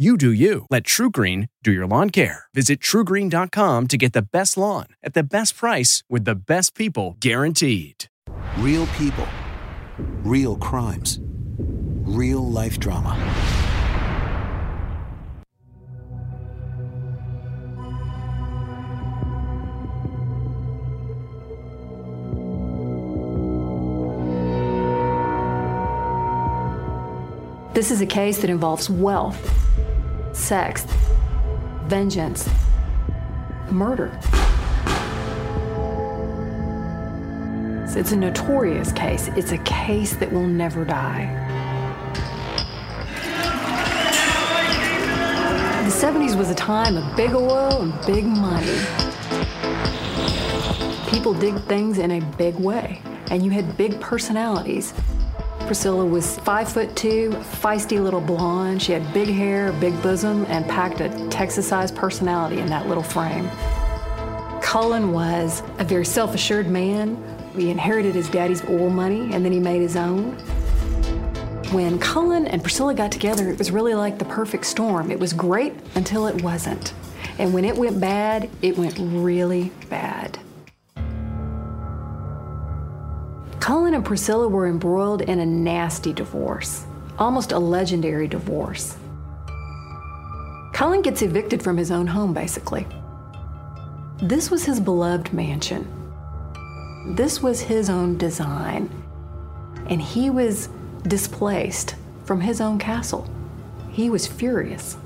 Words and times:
You 0.00 0.16
do 0.16 0.30
you. 0.30 0.64
Let 0.70 0.84
TruGreen 0.84 1.48
do 1.64 1.72
your 1.72 1.88
lawn 1.88 2.10
care. 2.10 2.44
Visit 2.54 2.78
trugreen.com 2.78 3.88
to 3.88 3.96
get 3.96 4.12
the 4.12 4.22
best 4.22 4.56
lawn 4.56 4.86
at 5.02 5.14
the 5.14 5.24
best 5.24 5.56
price 5.56 6.04
with 6.08 6.24
the 6.24 6.36
best 6.36 6.76
people 6.76 7.16
guaranteed. 7.18 8.04
Real 8.58 8.86
people, 8.86 9.26
real 10.22 10.54
crimes, 10.54 11.18
real 12.04 12.48
life 12.48 12.78
drama. 12.78 13.16
This 27.78 27.92
is 27.92 28.00
a 28.00 28.06
case 28.06 28.38
that 28.38 28.50
involves 28.50 28.90
wealth, 28.90 29.38
sex, 30.38 30.86
vengeance, 31.86 32.48
murder. 33.70 34.18
It's 37.98 38.12
a 38.12 38.16
notorious 38.16 38.92
case. 38.92 39.26
It's 39.36 39.50
a 39.50 39.58
case 39.58 40.14
that 40.16 40.32
will 40.32 40.46
never 40.46 40.84
die. 40.84 41.34
The 45.84 45.90
70s 45.90 46.36
was 46.36 46.48
a 46.50 46.54
time 46.54 46.96
of 46.96 47.16
big 47.16 47.34
oil 47.34 47.82
and 47.82 48.06
big 48.06 48.24
money. 48.24 48.78
People 51.10 51.34
did 51.34 51.58
things 51.64 51.98
in 51.98 52.12
a 52.12 52.20
big 52.36 52.54
way, 52.54 53.02
and 53.32 53.44
you 53.44 53.50
had 53.50 53.76
big 53.76 54.00
personalities. 54.00 54.94
Priscilla 55.68 56.06
was 56.06 56.38
five 56.38 56.72
foot 56.72 56.96
two, 56.96 57.28
feisty 57.28 58.02
little 58.02 58.22
blonde. 58.22 58.80
She 58.80 58.92
had 58.92 59.12
big 59.12 59.28
hair, 59.28 59.70
big 59.72 60.00
bosom, 60.02 60.46
and 60.46 60.66
packed 60.66 61.02
a 61.02 61.28
Texas-sized 61.28 61.94
personality 61.94 62.58
in 62.58 62.68
that 62.68 62.88
little 62.88 63.02
frame. 63.02 63.50
Cullen 64.62 65.12
was 65.12 65.62
a 65.78 65.84
very 65.84 66.06
self-assured 66.06 66.70
man. 66.70 67.22
He 67.54 67.68
inherited 67.68 68.14
his 68.14 68.30
daddy's 68.30 68.64
oil 68.64 68.88
money, 68.88 69.34
and 69.34 69.44
then 69.44 69.52
he 69.52 69.60
made 69.60 69.82
his 69.82 69.94
own. 69.94 70.32
When 71.70 71.98
Cullen 71.98 72.46
and 72.46 72.62
Priscilla 72.62 72.94
got 72.94 73.12
together, 73.12 73.50
it 73.50 73.58
was 73.58 73.70
really 73.70 73.94
like 73.94 74.18
the 74.18 74.24
perfect 74.24 74.64
storm. 74.64 75.10
It 75.10 75.20
was 75.20 75.34
great 75.34 75.74
until 75.96 76.28
it 76.28 76.42
wasn't. 76.42 76.94
And 77.38 77.52
when 77.52 77.66
it 77.66 77.76
went 77.76 78.00
bad, 78.00 78.48
it 78.62 78.78
went 78.78 78.96
really 78.98 79.70
bad. 79.90 80.38
Cullen 83.68 83.92
and 83.92 84.02
Priscilla 84.02 84.48
were 84.48 84.66
embroiled 84.66 85.20
in 85.20 85.40
a 85.40 85.44
nasty 85.44 86.14
divorce, 86.14 86.86
almost 87.18 87.52
a 87.52 87.58
legendary 87.58 88.26
divorce. 88.26 88.96
Cullen 90.72 91.02
gets 91.02 91.20
evicted 91.20 91.62
from 91.62 91.76
his 91.76 91.90
own 91.90 92.06
home, 92.06 92.32
basically. 92.32 92.86
This 94.22 94.50
was 94.50 94.64
his 94.64 94.80
beloved 94.80 95.34
mansion. 95.34 95.86
This 97.14 97.42
was 97.42 97.60
his 97.60 97.90
own 97.90 98.16
design. 98.16 98.88
And 99.90 100.00
he 100.00 100.30
was 100.30 100.70
displaced 101.02 101.94
from 102.24 102.40
his 102.40 102.62
own 102.62 102.78
castle. 102.78 103.28
He 103.90 104.08
was 104.08 104.26
furious. 104.26 104.96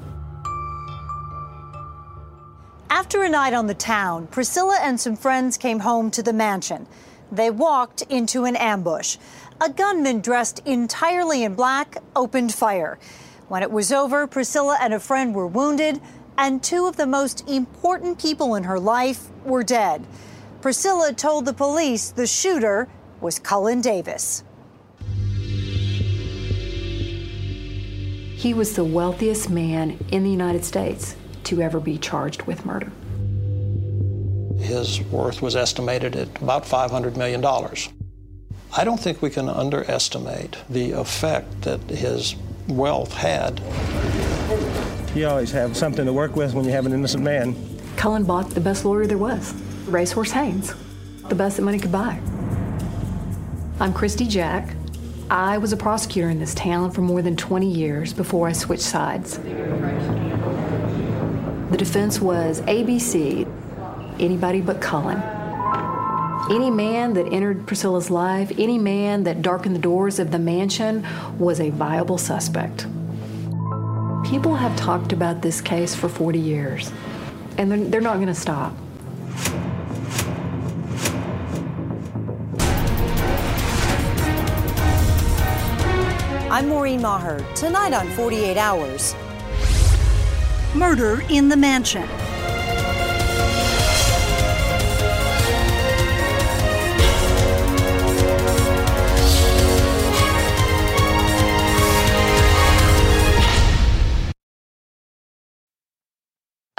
After 2.88 3.24
a 3.24 3.28
night 3.28 3.54
on 3.54 3.66
the 3.66 3.74
town, 3.74 4.28
Priscilla 4.28 4.78
and 4.80 5.00
some 5.00 5.16
friends 5.16 5.56
came 5.56 5.80
home 5.80 6.12
to 6.12 6.22
the 6.22 6.32
mansion. 6.32 6.86
They 7.32 7.48
walked 7.48 8.02
into 8.02 8.44
an 8.44 8.56
ambush. 8.56 9.16
A 9.58 9.70
gunman 9.70 10.20
dressed 10.20 10.60
entirely 10.66 11.44
in 11.44 11.54
black 11.54 11.96
opened 12.14 12.52
fire. 12.52 12.98
When 13.48 13.62
it 13.62 13.70
was 13.70 13.90
over, 13.90 14.26
Priscilla 14.26 14.76
and 14.78 14.92
a 14.92 15.00
friend 15.00 15.34
were 15.34 15.46
wounded, 15.46 16.02
and 16.36 16.62
two 16.62 16.86
of 16.86 16.96
the 16.96 17.06
most 17.06 17.48
important 17.48 18.20
people 18.20 18.54
in 18.54 18.64
her 18.64 18.78
life 18.78 19.28
were 19.44 19.62
dead. 19.62 20.06
Priscilla 20.60 21.14
told 21.14 21.46
the 21.46 21.54
police 21.54 22.10
the 22.10 22.26
shooter 22.26 22.86
was 23.22 23.38
Cullen 23.38 23.80
Davis. 23.80 24.44
He 28.36 28.52
was 28.52 28.74
the 28.74 28.84
wealthiest 28.84 29.48
man 29.48 29.98
in 30.10 30.22
the 30.22 30.30
United 30.30 30.66
States 30.66 31.16
to 31.44 31.62
ever 31.62 31.80
be 31.80 31.96
charged 31.96 32.42
with 32.42 32.66
murder. 32.66 32.92
His 34.62 35.00
worth 35.02 35.42
was 35.42 35.56
estimated 35.56 36.14
at 36.14 36.40
about 36.40 36.64
$500 36.64 37.16
million. 37.16 37.44
I 38.74 38.84
don't 38.84 38.98
think 38.98 39.20
we 39.20 39.28
can 39.28 39.48
underestimate 39.48 40.56
the 40.70 40.92
effect 40.92 41.62
that 41.62 41.80
his 41.90 42.36
wealth 42.68 43.12
had. 43.12 43.60
You 45.14 45.28
always 45.28 45.50
have 45.50 45.76
something 45.76 46.06
to 46.06 46.12
work 46.12 46.36
with 46.36 46.54
when 46.54 46.64
you 46.64 46.70
have 46.70 46.86
an 46.86 46.92
innocent 46.92 47.24
man. 47.24 47.56
Cullen 47.96 48.24
bought 48.24 48.50
the 48.50 48.60
best 48.60 48.84
lawyer 48.84 49.06
there 49.06 49.18
was, 49.18 49.52
Racehorse 49.86 50.30
Haynes, 50.30 50.72
the 51.28 51.34
best 51.34 51.56
that 51.56 51.62
money 51.62 51.78
could 51.78 51.92
buy. 51.92 52.20
I'm 53.80 53.92
Christy 53.92 54.26
Jack. 54.26 54.74
I 55.28 55.58
was 55.58 55.72
a 55.72 55.76
prosecutor 55.76 56.30
in 56.30 56.38
this 56.38 56.54
town 56.54 56.92
for 56.92 57.00
more 57.00 57.20
than 57.20 57.36
20 57.36 57.68
years 57.68 58.12
before 58.12 58.48
I 58.48 58.52
switched 58.52 58.82
sides. 58.82 59.38
The 61.68 61.76
defense 61.76 62.20
was 62.20 62.60
ABC, 62.62 63.46
anybody 64.22 64.60
but 64.60 64.80
Cullen. 64.80 65.20
Any 66.50 66.70
man 66.70 67.14
that 67.14 67.26
entered 67.32 67.66
Priscilla's 67.66 68.10
life, 68.10 68.52
any 68.58 68.78
man 68.78 69.24
that 69.24 69.42
darkened 69.42 69.74
the 69.74 69.80
doors 69.80 70.18
of 70.18 70.30
the 70.30 70.38
mansion, 70.38 71.06
was 71.38 71.60
a 71.60 71.70
viable 71.70 72.18
suspect. 72.18 72.86
People 74.24 74.54
have 74.54 74.74
talked 74.76 75.12
about 75.12 75.42
this 75.42 75.60
case 75.60 75.94
for 75.94 76.08
40 76.08 76.38
years, 76.38 76.92
and 77.58 77.70
they're, 77.70 77.84
they're 77.84 78.00
not 78.00 78.16
going 78.16 78.28
to 78.28 78.34
stop. 78.34 78.74
I'm 86.50 86.68
Maureen 86.68 87.00
Maher. 87.00 87.44
Tonight 87.54 87.94
on 87.94 88.08
48 88.10 88.56
Hours. 88.56 89.14
Murder 90.74 91.22
in 91.30 91.48
the 91.48 91.56
Mansion. 91.56 92.08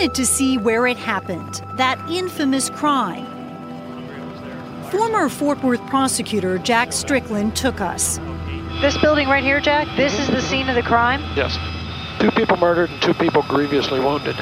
Wanted 0.00 0.14
to 0.14 0.24
see 0.24 0.56
where 0.56 0.86
it 0.86 0.96
happened, 0.96 1.62
that 1.74 2.00
infamous 2.08 2.70
crime. 2.70 3.26
Former 4.90 5.28
Fort 5.28 5.62
Worth 5.62 5.86
prosecutor 5.88 6.56
Jack 6.56 6.94
Strickland 6.94 7.54
took 7.54 7.82
us. 7.82 8.16
This 8.80 8.96
building 8.96 9.28
right 9.28 9.44
here, 9.44 9.60
Jack, 9.60 9.94
this 9.98 10.18
is 10.18 10.28
the 10.28 10.40
scene 10.40 10.70
of 10.70 10.74
the 10.74 10.82
crime? 10.82 11.20
Yes. 11.36 11.58
Two 12.18 12.30
people 12.30 12.56
murdered 12.56 12.88
and 12.88 13.02
two 13.02 13.12
people 13.12 13.42
grievously 13.42 14.00
wounded. 14.00 14.36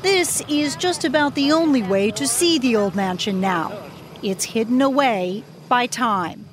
This 0.00 0.42
is 0.48 0.74
just 0.74 1.04
about 1.04 1.34
the 1.34 1.52
only 1.52 1.82
way 1.82 2.10
to 2.12 2.26
see 2.26 2.58
the 2.58 2.76
old 2.76 2.94
mansion 2.94 3.42
now. 3.42 3.78
It's 4.22 4.44
hidden 4.44 4.80
away 4.80 5.44
by 5.68 5.84
time. 5.84 6.45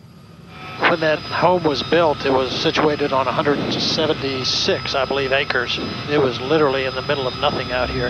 When 0.90 1.00
that 1.00 1.20
home 1.20 1.64
was 1.64 1.82
built, 1.84 2.26
it 2.26 2.32
was 2.32 2.52
situated 2.52 3.12
on 3.12 3.26
176, 3.26 4.96
I 4.96 5.06
believe, 5.06 5.32
acres. 5.32 5.80
It 6.10 6.20
was 6.20 6.40
literally 6.40 6.86
in 6.86 6.94
the 6.94 7.02
middle 7.02 7.28
of 7.28 7.38
nothing 7.40 7.72
out 7.72 7.90
here. 7.90 8.10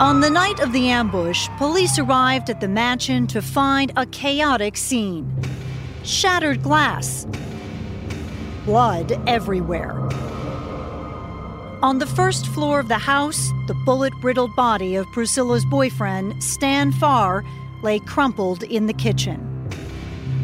On 0.00 0.20
the 0.20 0.30
night 0.30 0.60
of 0.60 0.72
the 0.72 0.88
ambush, 0.88 1.48
police 1.58 1.98
arrived 1.98 2.48
at 2.48 2.60
the 2.60 2.68
mansion 2.68 3.26
to 3.26 3.42
find 3.42 3.92
a 3.96 4.06
chaotic 4.06 4.76
scene 4.76 5.30
shattered 6.02 6.62
glass, 6.62 7.26
blood 8.64 9.20
everywhere. 9.26 10.08
On 11.82 11.98
the 11.98 12.06
first 12.06 12.46
floor 12.48 12.78
of 12.78 12.88
the 12.88 12.98
house, 12.98 13.50
the 13.66 13.74
bullet 13.86 14.12
riddled 14.22 14.54
body 14.54 14.96
of 14.96 15.06
Priscilla's 15.12 15.64
boyfriend, 15.64 16.42
Stan 16.42 16.92
Farr, 16.92 17.42
lay 17.82 17.98
crumpled 18.00 18.64
in 18.64 18.84
the 18.84 18.92
kitchen. 18.92 19.46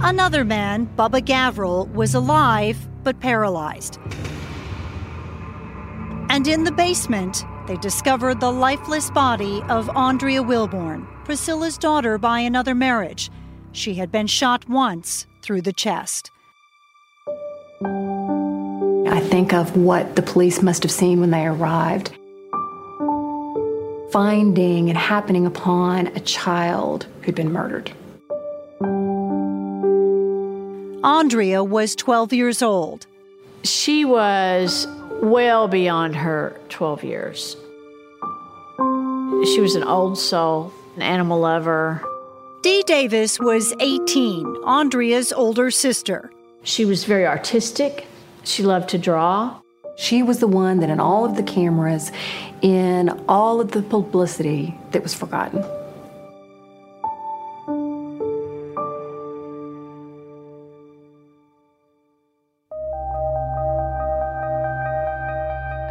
Another 0.01 0.47
man, 0.47 0.87
Bubba 0.97 1.21
Gavrel, 1.21 1.93
was 1.93 2.15
alive 2.15 2.79
but 3.05 3.21
paralyzed. 3.21 3.99
And 6.31 6.49
in 6.49 6.65
the 6.65 6.73
basement, 6.73 7.45
they 7.67 7.77
discovered 7.77 8.41
the 8.41 8.51
lifeless 8.51 9.11
body 9.11 9.63
of 9.69 9.91
Andrea 9.91 10.43
Wilborn, 10.43 11.07
Priscilla's 11.27 11.77
daughter 11.77 12.17
by 12.17 12.41
another 12.41 12.75
marriage. 12.75 13.31
She 13.73 13.93
had 13.93 14.11
been 14.11 14.27
shot 14.27 14.67
once 14.71 15.27
through 15.43 15.61
the 15.61 15.75
chest. 15.75 16.31
I 19.09 19.21
think 19.21 19.53
of 19.53 19.77
what 19.77 20.17
the 20.17 20.23
police 20.23 20.63
must 20.63 20.83
have 20.83 20.91
seen 20.91 21.21
when 21.21 21.31
they 21.31 21.47
arrived. 21.47 22.11
Finding 24.11 24.89
and 24.89 24.99
happening 24.99 25.47
upon 25.47 26.09
a 26.09 26.21
child 26.21 27.07
who'd 27.23 27.35
been 27.35 27.53
murdered. 27.53 27.93
Andrea 31.05 31.63
was 31.63 31.95
12 31.95 32.33
years 32.33 32.63
old. 32.63 33.07
She 33.63 34.05
was 34.05 34.89
well 35.23 35.69
beyond 35.69 36.17
her 36.17 36.59
12 36.69 37.05
years. 37.05 37.57
She 39.55 39.61
was 39.61 39.77
an 39.77 39.85
old 39.85 40.19
soul, 40.19 40.73
an 40.97 41.03
animal 41.03 41.39
lover. 41.39 42.03
Dee 42.63 42.83
Davis 42.87 43.39
was 43.39 43.73
18, 43.79 44.47
Andrea's 44.65 45.33
older 45.33 45.71
sister. 45.71 46.33
She 46.65 46.85
was 46.85 47.05
very 47.05 47.27
artistic. 47.27 48.07
She 48.47 48.63
loved 48.63 48.89
to 48.91 48.99
draw. 48.99 49.61
She 49.97 50.23
was 50.23 50.39
the 50.39 50.47
one 50.47 50.79
that 50.79 50.89
in 50.89 51.01
all 51.01 51.25
of 51.25 51.35
the 51.35 51.43
cameras, 51.43 52.13
in 52.63 53.09
all 53.29 53.61
of 53.61 53.73
the 53.73 53.83
publicity, 53.83 54.79
that 54.93 55.03
was 55.03 55.15
forgotten. 55.15 55.65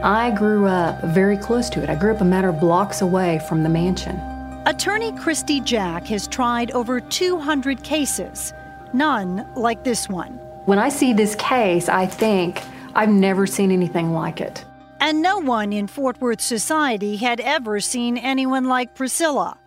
I 0.02 0.32
grew 0.38 0.68
up 0.68 1.04
very 1.04 1.36
close 1.36 1.70
to 1.72 1.84
it. 1.84 1.90
I 1.90 1.96
grew 1.96 2.14
up 2.14 2.22
a 2.22 2.26
matter 2.26 2.48
of 2.50 2.62
blocks 2.62 3.02
away 3.02 3.42
from 3.50 3.64
the 3.64 3.70
mansion. 3.70 4.18
Attorney 4.66 5.12
Christy 5.18 5.60
Jack 5.60 6.06
has 6.08 6.28
tried 6.28 6.72
over 6.72 7.02
200 7.02 7.84
cases, 7.84 8.54
none 8.94 9.46
like 9.56 9.84
this 9.84 10.08
one. 10.08 10.40
When 10.66 10.80
I 10.80 10.90
see 10.90 11.14
this 11.14 11.36
case, 11.36 11.90
I 11.90 12.08
think 12.08 12.60
I've 12.96 13.10
never 13.10 13.46
seen 13.46 13.72
anything 13.72 14.14
like 14.14 14.42
it. 14.42 14.66
And 15.00 15.22
no 15.22 15.38
one 15.38 15.72
in 15.72 15.86
Fort 15.86 16.20
Worth 16.20 16.42
society 16.42 17.18
had 17.18 17.40
ever 17.40 17.80
seen 17.80 18.18
anyone 18.18 18.66
like 18.66 18.96
Priscilla. 18.96 19.60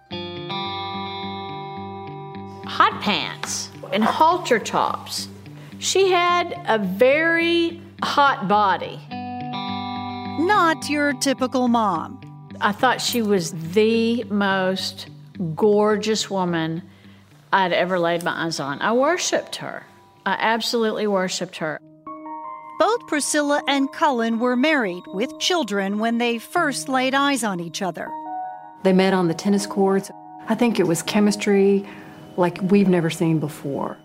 Hot 2.66 3.00
pants 3.00 3.70
and 3.92 4.02
halter 4.02 4.58
tops. 4.58 5.28
She 5.78 6.10
had 6.10 6.60
a 6.66 6.78
very 6.78 7.80
hot 8.02 8.48
body. 8.48 8.98
Not 10.44 10.90
your 10.90 11.12
typical 11.12 11.68
mom. 11.68 12.20
I 12.60 12.72
thought 12.72 13.00
she 13.00 13.22
was 13.22 13.52
the 13.52 14.24
most 14.24 15.08
gorgeous 15.54 16.28
woman 16.28 16.82
I'd 17.52 17.72
ever 17.72 18.00
laid 18.00 18.24
my 18.24 18.46
eyes 18.46 18.58
on. 18.58 18.80
I 18.82 18.92
worshiped 18.92 19.54
her. 19.56 19.84
I 20.28 20.36
absolutely 20.40 21.06
worshiped 21.06 21.56
her. 21.56 21.80
Both 22.78 23.06
Priscilla 23.06 23.62
and 23.66 23.90
Cullen 23.90 24.38
were 24.38 24.56
married 24.56 25.04
with 25.06 25.38
children 25.38 25.98
when 25.98 26.18
they 26.18 26.36
first 26.36 26.86
laid 26.86 27.14
eyes 27.14 27.42
on 27.42 27.60
each 27.60 27.80
other. 27.80 28.10
They 28.82 28.92
met 28.92 29.14
on 29.14 29.28
the 29.28 29.34
tennis 29.34 29.66
courts. 29.66 30.10
I 30.46 30.54
think 30.54 30.78
it 30.78 30.86
was 30.86 31.02
chemistry 31.02 31.86
like 32.36 32.60
we've 32.60 32.90
never 32.90 33.08
seen 33.08 33.38
before. 33.38 33.96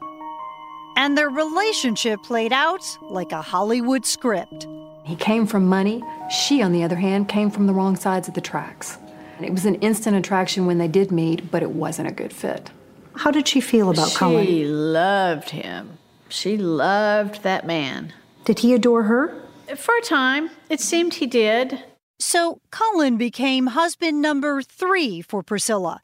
And 0.96 1.18
their 1.18 1.30
relationship 1.30 2.24
played 2.24 2.54
out 2.54 2.86
like 3.02 3.34
a 3.34 3.42
Hollywood 3.42 4.06
script. 4.06 4.66
He 5.04 5.18
came 5.18 5.46
from 5.46 5.68
money. 5.68 6.02
She, 6.32 6.62
on 6.62 6.72
the 6.72 6.86
other 6.86 6.96
hand, 6.96 7.28
came 7.28 7.52
from 7.52 7.68
the 7.68 7.74
wrong 7.74 7.98
sides 7.98 8.30
of 8.30 8.34
the 8.34 8.40
tracks. 8.40 8.98
It 9.42 9.52
was 9.52 9.66
an 9.66 9.76
instant 9.76 10.16
attraction 10.16 10.68
when 10.68 10.78
they 10.78 10.88
did 10.88 11.12
meet, 11.12 11.52
but 11.52 11.64
it 11.64 11.72
wasn't 11.72 12.08
a 12.08 12.14
good 12.14 12.32
fit. 12.32 12.72
How 13.14 13.30
did 13.30 13.46
she 13.46 13.60
feel 13.60 13.90
about 13.90 14.12
she 14.12 14.16
Cullen? 14.16 14.46
She 14.46 14.64
loved 14.64 15.50
him. 15.50 15.98
She 16.34 16.58
loved 16.58 17.44
that 17.44 17.68
man. 17.68 18.12
Did 18.44 18.58
he 18.60 18.74
adore 18.74 19.04
her? 19.04 19.40
For 19.76 19.96
a 19.96 20.02
time, 20.02 20.50
it 20.68 20.80
seemed 20.80 21.14
he 21.14 21.28
did. 21.28 21.84
So 22.18 22.60
Cullen 22.72 23.18
became 23.18 23.68
husband 23.68 24.20
number 24.20 24.64
three 24.64 25.22
for 25.22 25.44
Priscilla, 25.44 26.02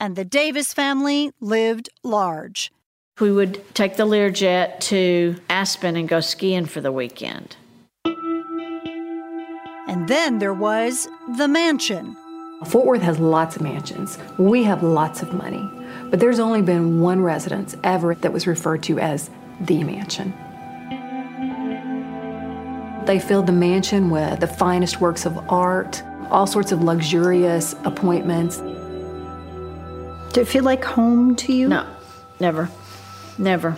and 0.00 0.16
the 0.16 0.24
Davis 0.24 0.72
family 0.72 1.30
lived 1.40 1.90
large. 2.02 2.72
We 3.20 3.30
would 3.30 3.62
take 3.74 3.96
the 3.96 4.06
Learjet 4.06 4.80
to 4.80 5.36
Aspen 5.50 5.94
and 5.94 6.08
go 6.08 6.20
skiing 6.20 6.64
for 6.64 6.80
the 6.80 6.90
weekend. 6.90 7.56
And 9.88 10.08
then 10.08 10.38
there 10.38 10.54
was 10.54 11.06
the 11.36 11.48
mansion. 11.48 12.16
Fort 12.64 12.86
Worth 12.86 13.02
has 13.02 13.18
lots 13.18 13.56
of 13.56 13.62
mansions. 13.62 14.18
We 14.38 14.62
have 14.62 14.82
lots 14.82 15.20
of 15.20 15.34
money. 15.34 15.70
But 16.10 16.20
there's 16.20 16.38
only 16.38 16.62
been 16.62 17.02
one 17.02 17.20
residence 17.20 17.76
ever 17.84 18.14
that 18.14 18.32
was 18.32 18.46
referred 18.46 18.82
to 18.84 18.98
as 18.98 19.28
the 19.60 19.84
mansion. 19.84 20.32
They 23.06 23.20
filled 23.20 23.46
the 23.46 23.52
mansion 23.52 24.10
with 24.10 24.40
the 24.40 24.48
finest 24.48 25.00
works 25.00 25.26
of 25.26 25.38
art, 25.50 26.02
all 26.30 26.46
sorts 26.46 26.72
of 26.72 26.82
luxurious 26.82 27.74
appointments. 27.84 28.58
Did 30.32 30.42
it 30.42 30.48
feel 30.48 30.64
like 30.64 30.84
home 30.84 31.36
to 31.36 31.52
you? 31.52 31.68
No, 31.68 31.86
never. 32.40 32.68
Never. 33.38 33.76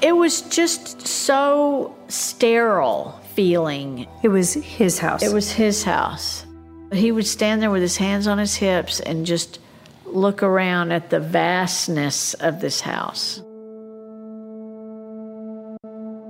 It 0.00 0.12
was 0.12 0.42
just 0.42 1.06
so 1.06 1.96
sterile 2.08 3.20
feeling. 3.34 4.06
It 4.22 4.28
was 4.28 4.54
his 4.54 4.98
house. 4.98 5.22
It 5.22 5.32
was 5.32 5.50
his 5.50 5.82
house. 5.82 6.46
He 6.92 7.12
would 7.12 7.26
stand 7.26 7.60
there 7.60 7.70
with 7.70 7.82
his 7.82 7.96
hands 7.96 8.26
on 8.26 8.38
his 8.38 8.54
hips 8.54 9.00
and 9.00 9.26
just 9.26 9.58
look 10.04 10.42
around 10.42 10.92
at 10.92 11.10
the 11.10 11.20
vastness 11.20 12.34
of 12.34 12.60
this 12.60 12.80
house. 12.80 13.42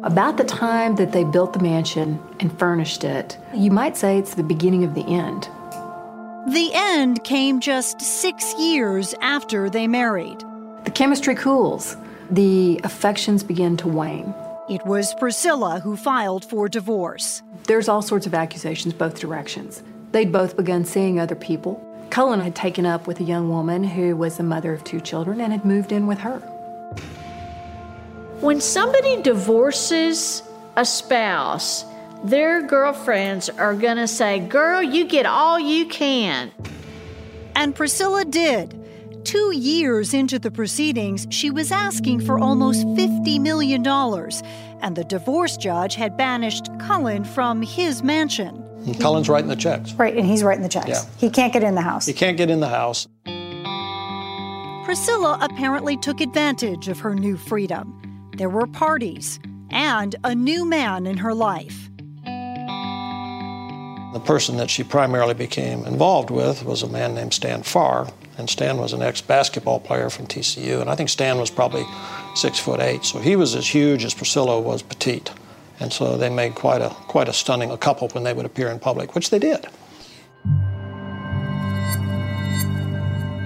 About 0.02 0.38
the 0.38 0.44
time 0.44 0.96
that 0.96 1.12
they 1.12 1.24
built 1.24 1.52
the 1.52 1.58
mansion 1.58 2.18
and 2.40 2.58
furnished 2.58 3.04
it, 3.04 3.36
you 3.54 3.70
might 3.70 3.98
say 3.98 4.16
it's 4.16 4.32
the 4.32 4.42
beginning 4.42 4.82
of 4.82 4.94
the 4.94 5.04
end. 5.04 5.46
The 6.54 6.70
end 6.72 7.22
came 7.22 7.60
just 7.60 8.00
six 8.00 8.54
years 8.58 9.14
after 9.20 9.68
they 9.68 9.86
married. 9.86 10.42
The 10.84 10.90
chemistry 10.90 11.34
cools, 11.34 11.98
the 12.30 12.80
affections 12.82 13.42
begin 13.42 13.76
to 13.76 13.88
wane. 13.88 14.34
It 14.70 14.86
was 14.86 15.12
Priscilla 15.16 15.80
who 15.80 15.98
filed 15.98 16.46
for 16.46 16.66
divorce. 16.66 17.42
There's 17.64 17.88
all 17.88 18.00
sorts 18.00 18.26
of 18.26 18.32
accusations 18.32 18.94
both 18.94 19.20
directions. 19.20 19.82
They'd 20.12 20.32
both 20.32 20.56
begun 20.56 20.86
seeing 20.86 21.20
other 21.20 21.34
people. 21.34 21.86
Cullen 22.08 22.40
had 22.40 22.56
taken 22.56 22.86
up 22.86 23.06
with 23.06 23.20
a 23.20 23.24
young 23.24 23.50
woman 23.50 23.84
who 23.84 24.16
was 24.16 24.38
the 24.38 24.44
mother 24.44 24.72
of 24.72 24.82
two 24.82 25.00
children 25.00 25.42
and 25.42 25.52
had 25.52 25.66
moved 25.66 25.92
in 25.92 26.06
with 26.06 26.20
her. 26.20 26.40
When 28.40 28.58
somebody 28.62 29.20
divorces 29.20 30.42
a 30.74 30.84
spouse, 30.86 31.84
their 32.24 32.62
girlfriends 32.62 33.50
are 33.50 33.74
going 33.74 33.98
to 33.98 34.08
say, 34.08 34.40
Girl, 34.40 34.82
you 34.82 35.04
get 35.04 35.26
all 35.26 35.60
you 35.60 35.86
can. 35.86 36.50
And 37.54 37.74
Priscilla 37.74 38.24
did. 38.24 38.76
Two 39.24 39.54
years 39.54 40.14
into 40.14 40.38
the 40.38 40.50
proceedings, 40.50 41.26
she 41.28 41.50
was 41.50 41.70
asking 41.70 42.20
for 42.20 42.38
almost 42.38 42.86
$50 42.86 43.38
million, 43.38 43.86
and 43.86 44.96
the 44.96 45.04
divorce 45.04 45.58
judge 45.58 45.94
had 45.94 46.16
banished 46.16 46.70
Cullen 46.78 47.24
from 47.24 47.60
his 47.60 48.02
mansion. 48.02 48.64
And 48.86 48.98
Cullen's 48.98 49.28
writing 49.28 49.50
the 49.50 49.56
checks. 49.56 49.92
Right, 49.92 50.16
and 50.16 50.26
he's 50.26 50.42
writing 50.42 50.62
the 50.62 50.70
checks. 50.70 50.88
Yeah. 50.88 51.02
He 51.18 51.28
can't 51.28 51.52
get 51.52 51.62
in 51.62 51.74
the 51.74 51.82
house. 51.82 52.06
He 52.06 52.14
can't 52.14 52.38
get 52.38 52.48
in 52.48 52.60
the 52.60 52.68
house. 52.68 53.06
Priscilla 54.86 55.36
apparently 55.42 55.98
took 55.98 56.22
advantage 56.22 56.88
of 56.88 56.98
her 57.00 57.14
new 57.14 57.36
freedom. 57.36 57.99
There 58.40 58.48
were 58.48 58.66
parties 58.66 59.38
and 59.68 60.16
a 60.24 60.34
new 60.34 60.64
man 60.64 61.06
in 61.06 61.18
her 61.18 61.34
life. 61.34 61.90
The 64.14 64.22
person 64.24 64.56
that 64.56 64.70
she 64.70 64.82
primarily 64.82 65.34
became 65.34 65.84
involved 65.84 66.30
with 66.30 66.64
was 66.64 66.82
a 66.82 66.88
man 66.88 67.14
named 67.14 67.34
Stan 67.34 67.62
Farr, 67.62 68.10
and 68.38 68.48
Stan 68.48 68.78
was 68.78 68.94
an 68.94 69.02
ex-basketball 69.02 69.80
player 69.80 70.08
from 70.08 70.26
TCU, 70.26 70.80
and 70.80 70.88
I 70.88 70.94
think 70.94 71.10
Stan 71.10 71.36
was 71.36 71.50
probably 71.50 71.84
six 72.34 72.58
foot 72.58 72.80
eight, 72.80 73.04
so 73.04 73.18
he 73.18 73.36
was 73.36 73.54
as 73.54 73.68
huge 73.68 74.06
as 74.06 74.14
Priscilla 74.14 74.58
was 74.58 74.80
petite, 74.80 75.30
and 75.78 75.92
so 75.92 76.16
they 76.16 76.30
made 76.30 76.54
quite 76.54 76.80
a 76.80 76.88
quite 77.08 77.28
a 77.28 77.34
stunning 77.34 77.70
a 77.70 77.76
couple 77.76 78.08
when 78.08 78.24
they 78.24 78.32
would 78.32 78.46
appear 78.46 78.70
in 78.70 78.78
public, 78.78 79.14
which 79.14 79.28
they 79.28 79.38
did. 79.38 79.66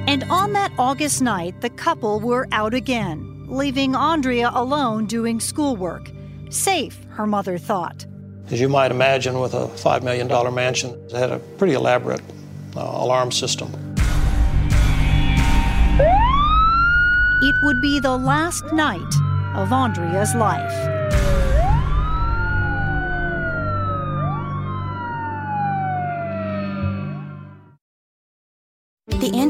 And 0.07 0.23
on 0.31 0.53
that 0.53 0.71
August 0.79 1.21
night, 1.21 1.63
the 1.63 1.71
couple 1.71 2.21
were 2.21 2.47
out 2.53 2.75
again, 2.75 3.34
leaving 3.47 3.95
Andrea 3.95 4.51
alone 4.55 5.07
doing 5.07 5.41
schoolwork. 5.41 6.11
Safe, 6.51 6.99
her 7.11 7.27
mother 7.27 7.59
thought. 7.59 8.07
As 8.51 8.61
you 8.61 8.69
might 8.69 8.91
imagine, 8.91 9.41
with 9.41 9.55
a 9.55 9.67
$5 9.67 10.03
million 10.03 10.55
mansion, 10.55 10.91
it 11.07 11.13
had 11.13 11.33
a 11.33 11.39
pretty 11.39 11.75
elaborate 11.75 12.21
uh, 12.77 12.81
alarm 12.81 13.33
system. 13.33 13.73
It 17.43 17.55
would 17.63 17.81
be 17.81 18.01
the 18.01 18.17
last 18.17 18.65
night 18.73 19.15
of 19.55 19.73
Andrea's 19.73 20.35
life. 20.35 20.94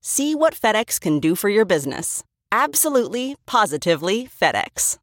See 0.00 0.34
what 0.34 0.54
FedEx 0.54 1.00
can 1.00 1.20
do 1.20 1.34
for 1.34 1.48
your 1.48 1.64
business. 1.64 2.22
Absolutely, 2.52 3.36
positively 3.46 4.28
FedEx. 4.28 4.98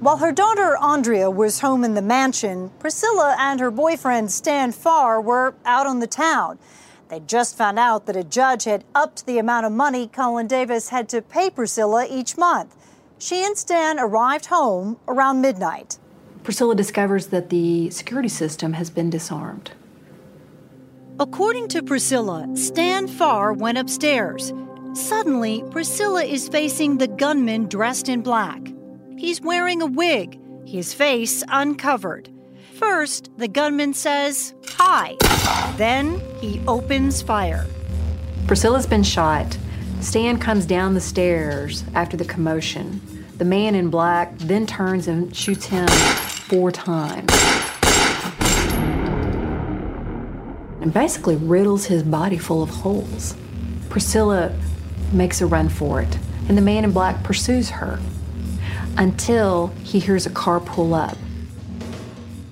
While 0.00 0.18
her 0.18 0.32
daughter 0.32 0.78
Andrea 0.78 1.28
was 1.28 1.58
home 1.58 1.84
in 1.84 1.94
the 1.94 2.00
mansion, 2.00 2.70
Priscilla 2.78 3.36
and 3.38 3.58
her 3.58 3.70
boyfriend 3.70 4.30
Stan 4.30 4.72
Farr 4.72 5.20
were 5.20 5.54
out 5.66 5.86
on 5.86 5.98
the 5.98 6.06
town. 6.06 6.58
They 7.08 7.20
just 7.20 7.56
found 7.56 7.78
out 7.78 8.04
that 8.06 8.16
a 8.16 8.24
judge 8.24 8.64
had 8.64 8.84
upped 8.94 9.24
the 9.24 9.38
amount 9.38 9.64
of 9.64 9.72
money 9.72 10.08
Cullen 10.08 10.46
Davis 10.46 10.90
had 10.90 11.08
to 11.08 11.22
pay 11.22 11.48
Priscilla 11.48 12.06
each 12.08 12.36
month. 12.36 12.76
She 13.18 13.44
and 13.44 13.56
Stan 13.56 13.98
arrived 13.98 14.46
home 14.46 14.98
around 15.08 15.40
midnight. 15.40 15.98
Priscilla 16.44 16.74
discovers 16.74 17.28
that 17.28 17.48
the 17.48 17.90
security 17.90 18.28
system 18.28 18.74
has 18.74 18.90
been 18.90 19.08
disarmed. 19.10 19.72
According 21.18 21.68
to 21.68 21.82
Priscilla, 21.82 22.46
Stan 22.54 23.08
Farr 23.08 23.52
went 23.52 23.78
upstairs. 23.78 24.52
Suddenly, 24.92 25.64
Priscilla 25.70 26.24
is 26.24 26.48
facing 26.48 26.98
the 26.98 27.08
gunman 27.08 27.68
dressed 27.68 28.08
in 28.08 28.20
black. 28.20 28.60
He's 29.16 29.40
wearing 29.40 29.82
a 29.82 29.86
wig, 29.86 30.38
his 30.66 30.94
face 30.94 31.42
uncovered. 31.48 32.30
First, 32.78 33.30
the 33.36 33.48
gunman 33.48 33.92
says, 33.92 34.54
Hi. 34.76 35.16
Then 35.76 36.20
he 36.40 36.62
opens 36.68 37.20
fire. 37.20 37.66
Priscilla's 38.46 38.86
been 38.86 39.02
shot. 39.02 39.58
Stan 40.00 40.38
comes 40.38 40.64
down 40.64 40.94
the 40.94 41.00
stairs 41.00 41.82
after 41.94 42.16
the 42.16 42.24
commotion. 42.24 43.00
The 43.36 43.44
man 43.44 43.74
in 43.74 43.90
black 43.90 44.38
then 44.38 44.64
turns 44.64 45.08
and 45.08 45.34
shoots 45.34 45.66
him 45.66 45.88
four 45.88 46.70
times. 46.70 47.32
And 50.80 50.94
basically 50.94 51.34
riddles 51.34 51.86
his 51.86 52.04
body 52.04 52.38
full 52.38 52.62
of 52.62 52.70
holes. 52.70 53.34
Priscilla 53.88 54.56
makes 55.12 55.40
a 55.40 55.46
run 55.46 55.68
for 55.68 56.00
it, 56.00 56.16
and 56.48 56.56
the 56.56 56.62
man 56.62 56.84
in 56.84 56.92
black 56.92 57.24
pursues 57.24 57.70
her 57.70 57.98
until 58.96 59.68
he 59.82 59.98
hears 59.98 60.26
a 60.26 60.30
car 60.30 60.60
pull 60.60 60.94
up. 60.94 61.18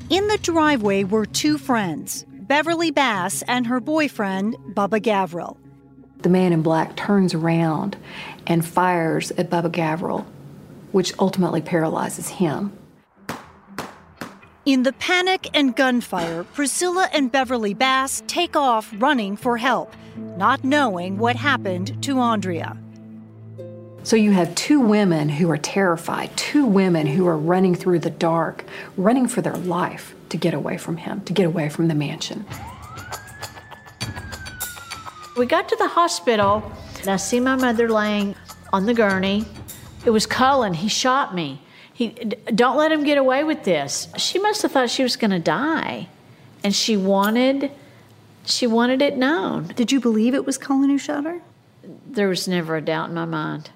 In 0.09 0.29
the 0.29 0.39
driveway 0.39 1.03
were 1.03 1.27
two 1.27 1.59
friends, 1.59 2.25
Beverly 2.29 2.93
Bass 2.93 3.43
and 3.49 3.67
her 3.67 3.81
boyfriend, 3.81 4.55
Bubba 4.73 5.01
Gavrel. 5.01 5.57
The 6.23 6.29
man 6.29 6.53
in 6.53 6.63
black 6.63 6.95
turns 6.95 7.35
around 7.35 7.97
and 8.47 8.65
fires 8.65 9.33
at 9.33 9.51
Bubba 9.51 9.73
Gavrel, 9.73 10.25
which 10.93 11.13
ultimately 11.19 11.61
paralyzes 11.61 12.29
him. 12.29 12.73
In 14.65 14.85
the 14.85 14.93
panic 14.93 15.49
and 15.53 15.75
gunfire, 15.75 16.45
Priscilla 16.45 17.09
and 17.13 17.33
Beverly 17.33 17.75
Bass 17.75 18.23
take 18.29 18.55
off 18.55 18.95
running 18.99 19.37
for 19.37 19.57
help, 19.57 19.93
not 20.17 20.63
knowing 20.63 21.19
what 21.19 21.35
happened 21.35 22.01
to 22.05 22.21
Andrea. 22.21 22.79
So 24.07 24.15
you 24.15 24.31
have 24.31 24.55
two 24.55 24.79
women 24.79 25.29
who 25.29 25.51
are 25.51 25.59
terrified, 25.59 26.31
two 26.37 26.65
women 26.65 27.09
who 27.09 27.27
are 27.27 27.37
running 27.37 27.75
through 27.75 27.99
the 27.99 28.11
dark, 28.11 28.65
running 28.97 29.27
for 29.27 29.43
their 29.43 29.57
life 29.57 30.15
to 30.29 30.37
get 30.37 30.55
away 30.55 30.79
from 30.79 30.99
him, 30.99 31.23
to 31.23 31.33
get 31.33 31.45
away 31.45 31.69
from 31.69 31.89
the 31.89 31.95
mansion. 31.97 32.47
We 35.37 35.45
got 35.45 35.69
to 35.71 35.77
the 35.77 35.89
hospital, 35.89 36.71
and 37.01 37.09
I 37.09 37.17
see 37.17 37.41
my 37.41 37.57
mother 37.57 37.89
laying 37.89 38.37
on 38.73 38.87
the 38.87 38.95
gurney. 38.95 39.45
It 40.05 40.11
was 40.11 40.25
Cullen. 40.25 40.75
He 40.75 40.87
shot 40.87 41.35
me. 41.35 41.61
He, 41.93 42.11
don't 42.11 42.77
let 42.77 42.93
him 42.93 43.03
get 43.03 43.19
away 43.19 43.43
with 43.43 43.65
this. 43.65 44.07
She 44.19 44.39
must 44.39 44.63
have 44.63 44.71
thought 44.71 44.89
she 44.89 45.03
was 45.03 45.17
going 45.17 45.33
to 45.33 45.41
die, 45.41 46.07
and 46.63 46.73
she 46.73 46.97
wanted, 46.97 47.73
she 48.45 48.69
wanted 48.69 49.03
it 49.03 49.17
known. 49.17 49.67
Did 49.75 49.91
you 49.91 49.99
believe 49.99 50.33
it 50.33 50.47
was 50.47 50.59
Cullen 50.59 50.91
who 50.91 50.97
shot 50.97 51.25
her? 51.25 51.41
There 52.09 52.29
was 52.29 52.47
never 52.47 52.77
a 52.77 52.81
doubt 52.81 53.09
in 53.09 53.15
my 53.17 53.25
mind. 53.25 53.71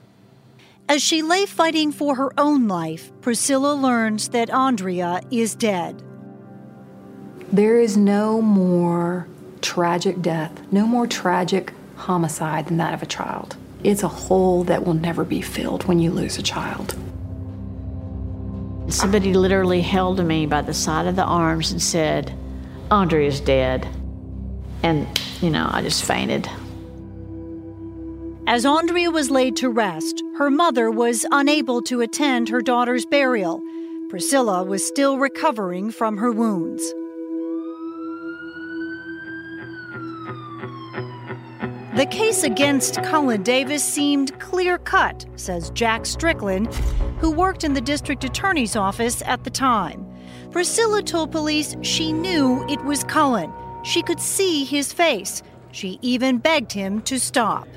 As 0.91 1.01
she 1.01 1.23
lay 1.23 1.47
fighting 1.47 1.93
for 1.93 2.17
her 2.17 2.33
own 2.37 2.67
life, 2.67 3.13
Priscilla 3.21 3.75
learns 3.75 4.31
that 4.31 4.51
Andrea 4.51 5.21
is 5.31 5.55
dead. 5.55 6.03
There 7.53 7.79
is 7.79 7.97
no 7.97 8.43
more 8.43 9.29
tragic 9.61 10.21
death, 10.21 10.51
no 10.73 10.89
more 10.89 11.07
tragic 11.07 11.73
homicide 11.95 12.67
than 12.67 12.79
that 12.79 12.93
of 12.93 13.05
a 13.05 13.07
child. 13.07 13.57
It's 13.85 14.03
a 14.03 14.09
hole 14.09 14.65
that 14.65 14.85
will 14.85 14.95
never 14.95 15.23
be 15.23 15.41
filled 15.41 15.85
when 15.85 16.01
you 16.01 16.11
lose 16.11 16.39
a 16.39 16.43
child. 16.43 16.97
Somebody 18.89 19.33
literally 19.35 19.83
held 19.83 20.19
me 20.27 20.45
by 20.45 20.63
the 20.63 20.75
side 20.75 21.07
of 21.07 21.15
the 21.15 21.23
arms 21.23 21.71
and 21.71 21.81
said, 21.81 22.37
Andrea's 22.91 23.39
dead. 23.39 23.87
And, 24.83 25.07
you 25.41 25.51
know, 25.51 25.71
I 25.71 25.83
just 25.83 26.05
fainted. 26.05 26.51
As 28.51 28.67
Andrea 28.67 29.13
was 29.13 29.31
laid 29.31 29.55
to 29.59 29.69
rest, 29.71 30.25
her 30.37 30.51
mother 30.51 30.91
was 30.91 31.25
unable 31.31 31.81
to 31.83 32.01
attend 32.01 32.49
her 32.49 32.61
daughter's 32.61 33.07
burial. 33.07 33.63
Priscilla 34.09 34.65
was 34.65 34.85
still 34.85 35.19
recovering 35.19 35.93
from 35.93 36.17
her 36.17 36.33
wounds. 36.33 36.83
The 41.95 42.09
case 42.11 42.43
against 42.43 43.01
Cullen 43.05 43.45
Davis 43.45 43.85
seemed 43.85 44.37
clear 44.41 44.79
cut, 44.79 45.27
says 45.37 45.71
Jack 45.71 46.05
Strickland, 46.05 46.75
who 47.21 47.31
worked 47.31 47.63
in 47.63 47.75
the 47.75 47.81
district 47.81 48.25
attorney's 48.25 48.75
office 48.75 49.23
at 49.27 49.45
the 49.45 49.51
time. 49.51 50.05
Priscilla 50.51 51.05
told 51.05 51.31
police 51.31 51.77
she 51.83 52.13
knew 52.13 52.67
it 52.69 52.85
was 52.85 53.05
Cullen. 53.05 53.53
She 53.85 54.03
could 54.03 54.19
see 54.19 54.65
his 54.65 54.93
face. 54.93 55.41
She 55.71 56.01
even 56.03 56.39
begged 56.39 56.73
him 56.73 57.01
to 57.03 57.17
stop. 57.21 57.69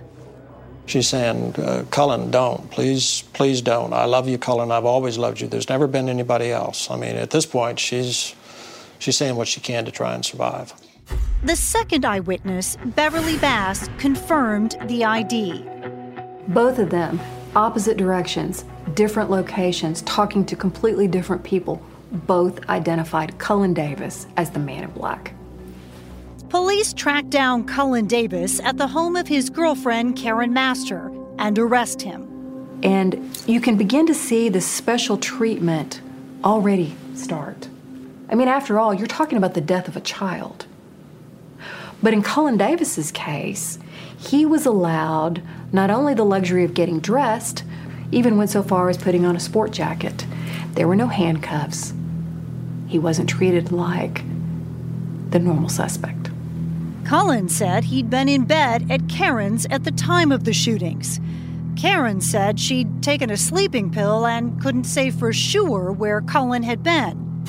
She's 0.86 1.08
saying, 1.08 1.56
uh, 1.56 1.86
Cullen, 1.92 2.30
don't. 2.30 2.70
Please, 2.70 3.24
please 3.34 3.62
don't. 3.62 3.94
I 3.94 4.06
love 4.06 4.28
you, 4.28 4.38
Cullen. 4.38 4.72
I've 4.72 4.86
always 4.86 5.18
loved 5.18 5.40
you. 5.40 5.48
There's 5.48 5.70
never 5.70 5.88
been 5.88 6.10
anybody 6.10 6.52
else. 6.52 6.92
I 6.92 6.98
mean, 6.98 7.16
at 7.16 7.32
this 7.32 7.46
point, 7.46 7.80
she's, 7.80 8.36
she's 9.00 9.18
saying 9.18 9.36
what 9.36 9.48
she 9.48 9.62
can 9.62 9.86
to 9.86 9.92
try 9.92 10.14
and 10.14 10.26
survive. 10.26 10.74
The 11.44 11.56
second 11.56 12.06
eyewitness, 12.06 12.78
Beverly 12.86 13.38
Bass, 13.38 13.90
confirmed 13.98 14.78
the 14.86 15.06
ID. 15.06 15.66
Both 16.50 16.80
of 16.80 16.90
them, 16.90 17.20
opposite 17.56 17.98
directions, 17.98 18.66
different 18.94 19.30
locations, 19.30 20.02
talking 20.04 20.46
to 20.46 20.56
completely 20.56 21.08
different 21.08 21.44
people, 21.44 21.82
both 22.12 22.68
identified 22.70 23.38
Cullen 23.40 23.74
Davis 23.74 24.28
as 24.38 24.52
the 24.52 24.60
man 24.60 24.84
in 24.84 24.92
black. 24.92 25.34
Police 26.54 26.94
tracked 26.94 27.32
down 27.32 27.64
Cullen 27.64 28.06
Davis 28.06 28.60
at 28.60 28.78
the 28.78 28.86
home 28.86 29.16
of 29.16 29.28
his 29.28 29.50
girlfriend, 29.50 30.16
Karen 30.16 30.54
Master, 30.54 31.12
and 31.40 31.58
arrest 31.58 32.04
him. 32.04 32.78
And 32.84 33.36
you 33.48 33.60
can 33.60 33.76
begin 33.76 34.06
to 34.06 34.14
see 34.14 34.50
the 34.50 34.62
special 34.62 35.18
treatment 35.18 36.00
already 36.44 36.96
start. 37.16 37.68
I 38.30 38.36
mean, 38.36 38.48
after 38.48 38.80
all, 38.80 38.94
you're 38.94 39.08
talking 39.08 39.40
about 39.40 39.56
the 39.56 39.62
death 39.62 39.88
of 39.88 39.98
a 39.98 40.02
child. 40.02 40.68
But 42.04 42.14
in 42.14 42.22
Cullen 42.22 42.58
Davis's 42.58 43.12
case, 43.12 43.80
he 44.20 44.46
was 44.46 44.68
allowed 44.68 45.42
not 45.72 45.90
only 45.90 46.14
the 46.14 46.24
luxury 46.24 46.64
of 46.64 46.76
getting 46.76 47.00
dressed, 47.00 47.64
even 48.12 48.38
went 48.38 48.52
so 48.52 48.62
far 48.62 48.92
as 48.92 48.98
putting 49.00 49.26
on 49.26 49.36
a 49.36 49.40
sport 49.40 49.72
jacket. 49.72 50.28
There 50.74 50.88
were 50.88 50.96
no 50.96 51.08
handcuffs. 51.08 51.96
He 52.86 53.00
wasn't 53.00 53.28
treated 53.28 53.72
like 53.72 54.22
the 55.32 55.40
normal 55.40 55.70
suspect. 55.70 56.30
Cullen 57.06 57.50
said 57.50 57.84
he'd 57.84 58.10
been 58.10 58.30
in 58.30 58.46
bed 58.46 58.90
at 58.90 59.10
Karen's 59.10 59.66
at 59.68 59.84
the 59.84 59.92
time 59.92 60.32
of 60.32 60.46
the 60.46 60.54
shootings. 60.54 61.20
Karen 61.76 62.22
said 62.22 62.60
she'd 62.60 63.04
taken 63.04 63.30
a 63.30 63.38
sleeping 63.38 63.92
pill 63.92 64.26
and 64.26 64.60
couldn't 64.62 64.86
say 64.86 65.12
for 65.12 65.34
sure 65.34 65.92
where 65.92 66.22
Cullen 66.22 66.64
had 66.64 66.82
been. 66.82 67.46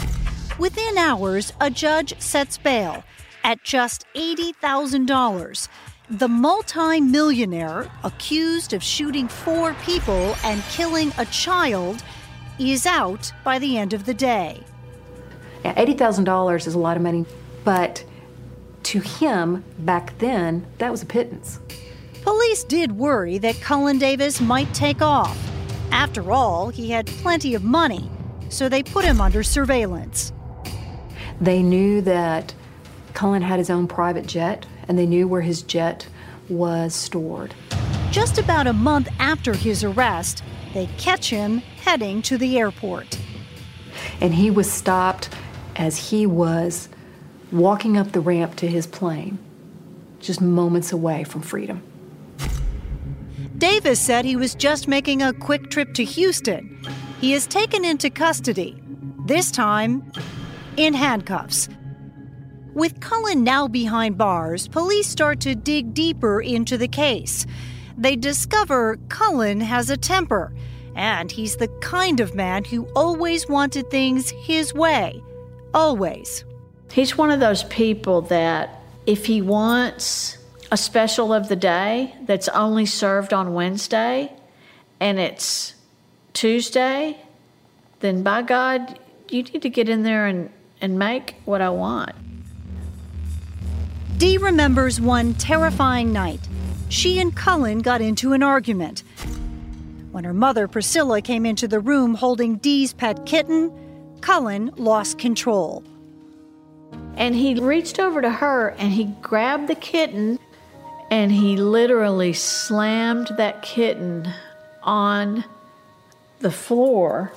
Within 0.59 0.99
hours, 0.99 1.53
a 1.61 1.71
judge 1.71 2.21
sets 2.21 2.59
bail 2.59 3.05
at 3.45 3.63
just 3.63 4.07
$80,000. 4.15 5.69
The 6.11 6.29
multi-millionaire 6.29 7.91
accused 8.03 8.73
of 8.73 8.83
shooting 8.83 9.29
four 9.29 9.75
people 9.85 10.37
and 10.45 10.63
killing 10.65 11.13
a 11.17 11.27
child 11.27 12.03
is 12.59 12.87
out 12.87 13.33
by 13.45 13.59
the 13.59 13.79
end 13.79 13.93
of 13.93 14.05
the 14.05 14.15
day. 14.15 14.63
Yeah, 15.65 15.75
$80,000 15.75 16.67
is 16.67 16.75
a 16.75 16.79
lot 16.79 16.97
of 16.97 17.03
money, 17.03 17.25
but 17.65 18.05
to 18.85 19.01
him, 19.01 19.65
back 19.79 20.17
then, 20.19 20.67
that 20.79 20.91
was 20.91 21.03
a 21.03 21.07
pittance. 21.07 21.59
Police 22.23 22.65
did 22.65 22.93
worry 22.93 23.39
that 23.39 23.61
Cullen 23.61 23.99
Davis 23.99 24.41
might 24.41 24.73
take 24.73 25.03
off. 25.03 25.39
After 25.91 26.33
all, 26.33 26.71
he 26.71 26.91
had 26.91 27.07
plenty 27.07 27.55
of 27.55 27.63
money, 27.63 28.11
so 28.49 28.69
they 28.69 28.83
put 28.83 29.05
him 29.05 29.21
under 29.21 29.43
surveillance. 29.43 30.33
They 31.41 31.63
knew 31.63 32.01
that 32.03 32.55
Cullen 33.13 33.43
had 33.43 33.59
his 33.59 33.71
own 33.71 33.87
private 33.87 34.27
jet, 34.27 34.67
and 34.89 34.99
they 34.99 35.07
knew 35.07 35.29
where 35.29 35.43
his 35.43 35.63
jet 35.63 36.09
was 36.49 36.95
stored. 36.95 37.55
Just 38.11 38.39
about 38.39 38.67
a 38.67 38.73
month 38.73 39.09
after 39.19 39.55
his 39.55 39.83
arrest, 39.83 40.43
they 40.73 40.87
catch 40.99 41.31
him 41.31 41.59
heading 41.59 42.23
to 42.23 42.39
the 42.39 42.59
airport. 42.59 43.19
And 44.21 44.35
he 44.35 44.51
was 44.51 44.71
stopped 44.71 45.31
as 45.77 46.11
he 46.11 46.27
was 46.27 46.89
walking 47.55 47.97
up 47.97 48.13
the 48.13 48.21
ramp 48.21 48.57
to 48.57 48.67
his 48.67 48.87
plane, 48.87 49.39
just 50.21 50.41
moments 50.41 50.93
away 50.93 51.25
from 51.25 51.41
freedom. 51.41 51.83
Davis 53.59 54.01
said 54.01 54.25
he 54.25 54.37
was 54.37 54.55
just 54.55 54.89
making 54.89 55.23
a 55.23 55.33
quick 55.33 55.71
trip 55.71 55.95
to 55.95 56.05
Houston. 56.05 56.79
He 57.21 57.33
is 57.33 57.47
taken 57.47 57.85
into 57.85 58.11
custody, 58.11 58.77
this 59.27 59.51
time 59.51 60.11
in 60.77 60.93
handcuffs. 60.93 61.69
With 62.75 62.99
Cullen 62.99 63.45
now 63.45 63.69
behind 63.69 64.19
bars, 64.19 64.67
police 64.67 65.07
start 65.07 65.39
to 65.41 65.55
dig 65.55 65.95
deeper 65.95 66.41
into 66.41 66.77
the 66.77 66.89
case. 66.89 67.47
They 67.97 68.17
discover 68.17 68.99
Cullen 69.09 69.61
has 69.61 69.91
a 69.91 69.97
temper, 69.97 70.53
And 70.97 71.31
he's 71.31 71.57
the 71.57 71.69
kind 71.81 72.21
of 72.21 72.35
man 72.35 72.65
who 72.65 72.87
always 72.95 73.49
wanted 73.49 73.91
things 73.91 74.31
his 74.31 74.73
way. 74.75 75.23
Always. 75.73 76.45
He's 76.95 77.19
one 77.19 77.33
of 77.33 77.41
those 77.41 77.65
people 77.65 78.21
that 78.23 78.81
if 79.05 79.27
he 79.27 79.43
wants 79.43 80.39
a 80.71 80.77
special 80.77 81.33
of 81.33 81.49
the 81.49 81.57
day 81.57 82.15
that's 82.23 82.49
only 82.51 82.87
served 82.87 83.35
on 83.35 83.53
Wednesday 83.53 84.33
and 85.01 85.19
it's 85.19 85.75
Tuesday, 86.35 87.19
then 87.99 88.23
by 88.23 88.43
God, 88.43 88.97
you 89.29 89.43
need 89.43 89.63
to 89.63 89.71
get 89.71 89.89
in 89.89 90.05
there 90.05 90.29
and, 90.29 90.51
and 90.81 90.97
make 90.97 91.35
what 91.47 91.61
I 91.61 91.71
want. 91.71 92.13
Dee 94.17 94.39
remembers 94.39 95.01
one 95.01 95.35
terrifying 95.35 96.13
night. 96.13 96.47
She 96.91 97.19
and 97.19 97.35
Cullen 97.35 97.81
got 97.81 98.03
into 98.03 98.35
an 98.35 98.45
argument. 98.45 99.03
When 100.13 100.23
her 100.23 100.33
mother, 100.33 100.69
Priscilla, 100.69 101.21
came 101.23 101.45
into 101.45 101.67
the 101.67 101.81
room 101.81 102.15
holding 102.15 102.55
Dee's 102.59 102.93
pet 102.93 103.27
kitten, 103.27 103.73
Cullen 104.21 104.71
lost 104.77 105.19
control. 105.19 105.83
And 107.17 107.35
he 107.35 107.55
reached 107.55 107.99
over 107.99 108.21
to 108.21 108.31
her 108.31 108.71
and 108.79 108.93
he 108.93 109.05
grabbed 109.23 109.69
the 109.69 109.75
kitten 109.75 110.39
and 111.11 111.31
he 111.31 111.57
literally 111.57 112.33
slammed 112.33 113.29
that 113.37 113.63
kitten 113.63 114.29
on 114.83 115.45
the 116.41 116.51
floor 116.51 117.33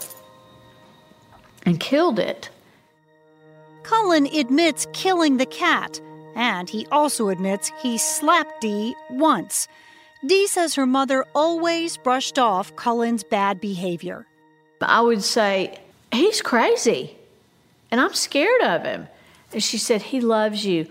and 1.66 1.80
killed 1.80 2.18
it. 2.18 2.50
Cullen 3.84 4.26
admits 4.28 4.88
killing 4.94 5.38
the 5.38 5.46
cat, 5.46 6.02
and 6.36 6.70
he 6.70 6.86
also 6.92 7.30
admits 7.30 7.72
he 7.82 7.98
slapped 7.98 8.62
Dee 8.62 8.96
once. 9.10 9.68
Dee 10.26 10.48
says 10.48 10.76
her 10.76 10.86
mother 10.86 11.26
always 11.36 11.96
brushed 11.98 12.40
off 12.40 12.76
Cullen's 12.76 13.24
bad 13.24 13.62
behavior. 13.62 14.26
I 14.82 15.02
would 15.02 15.24
say, 15.24 15.80
He's 16.12 16.42
crazy, 16.42 17.18
and 17.92 18.02
I'm 18.02 18.14
scared 18.14 18.62
of 18.62 18.84
him. 18.84 19.08
And 19.54 19.64
she 19.64 19.78
said, 19.78 20.02
He 20.04 20.22
loves 20.22 20.66
you. 20.66 20.88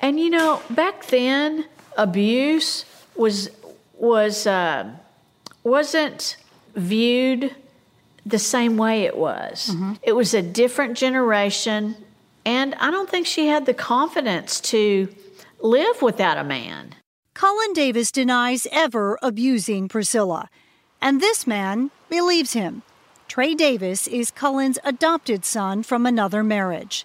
And 0.00 0.18
you 0.20 0.30
know, 0.30 0.62
back 0.70 1.06
then, 1.06 1.66
abuse 1.96 2.84
was 3.16 3.50
was 3.94 4.46
uh, 4.46 4.90
wasn't 5.64 6.36
viewed 6.74 7.54
the 8.24 8.38
same 8.38 8.76
way 8.76 9.02
it 9.02 9.16
was. 9.16 9.70
Mm-hmm. 9.70 9.94
It 10.02 10.12
was 10.12 10.34
a 10.34 10.42
different 10.42 10.96
generation, 10.96 11.96
and 12.44 12.74
I 12.76 12.90
don't 12.90 13.10
think 13.10 13.26
she 13.26 13.48
had 13.48 13.66
the 13.66 13.74
confidence 13.74 14.60
to 14.60 15.08
live 15.60 16.02
without 16.02 16.38
a 16.38 16.44
man. 16.44 16.94
Cullen 17.34 17.72
Davis 17.72 18.10
denies 18.10 18.66
ever 18.70 19.18
abusing 19.22 19.88
Priscilla, 19.88 20.48
and 21.00 21.20
this 21.20 21.46
man 21.46 21.90
believes 22.08 22.52
him. 22.52 22.82
Trey 23.28 23.54
Davis 23.54 24.06
is 24.06 24.30
Cullen's 24.30 24.78
adopted 24.84 25.44
son 25.44 25.82
from 25.82 26.06
another 26.06 26.42
marriage. 26.42 27.04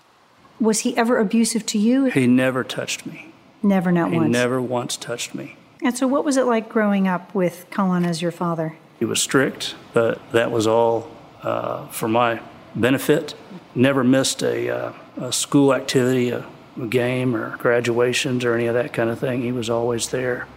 Was 0.63 0.79
he 0.79 0.95
ever 0.95 1.19
abusive 1.19 1.65
to 1.67 1.77
you? 1.77 2.05
He 2.05 2.25
never 2.25 2.63
touched 2.63 3.05
me. 3.05 3.33
Never, 3.61 3.91
not 3.91 4.11
he 4.11 4.15
once. 4.15 4.27
He 4.27 4.31
never 4.31 4.61
once 4.61 4.95
touched 4.95 5.35
me. 5.35 5.57
And 5.81 5.97
so, 5.97 6.07
what 6.07 6.23
was 6.23 6.37
it 6.37 6.45
like 6.45 6.69
growing 6.69 7.05
up 7.05 7.35
with 7.35 7.65
Cullen 7.69 8.05
as 8.05 8.21
your 8.21 8.31
father? 8.31 8.77
He 8.97 9.03
was 9.03 9.21
strict, 9.21 9.75
but 9.91 10.21
that 10.31 10.51
was 10.51 10.65
all 10.65 11.11
uh, 11.41 11.87
for 11.87 12.07
my 12.07 12.39
benefit. 12.75 13.35
Never 13.75 14.05
missed 14.05 14.41
a, 14.41 14.69
uh, 14.69 14.93
a 15.17 15.33
school 15.33 15.73
activity, 15.73 16.29
a, 16.29 16.45
a 16.81 16.87
game, 16.87 17.35
or 17.35 17.57
graduations, 17.57 18.45
or 18.45 18.55
any 18.55 18.67
of 18.67 18.73
that 18.73 18.93
kind 18.93 19.09
of 19.09 19.19
thing. 19.19 19.41
He 19.41 19.51
was 19.51 19.69
always 19.69 20.11
there. 20.11 20.47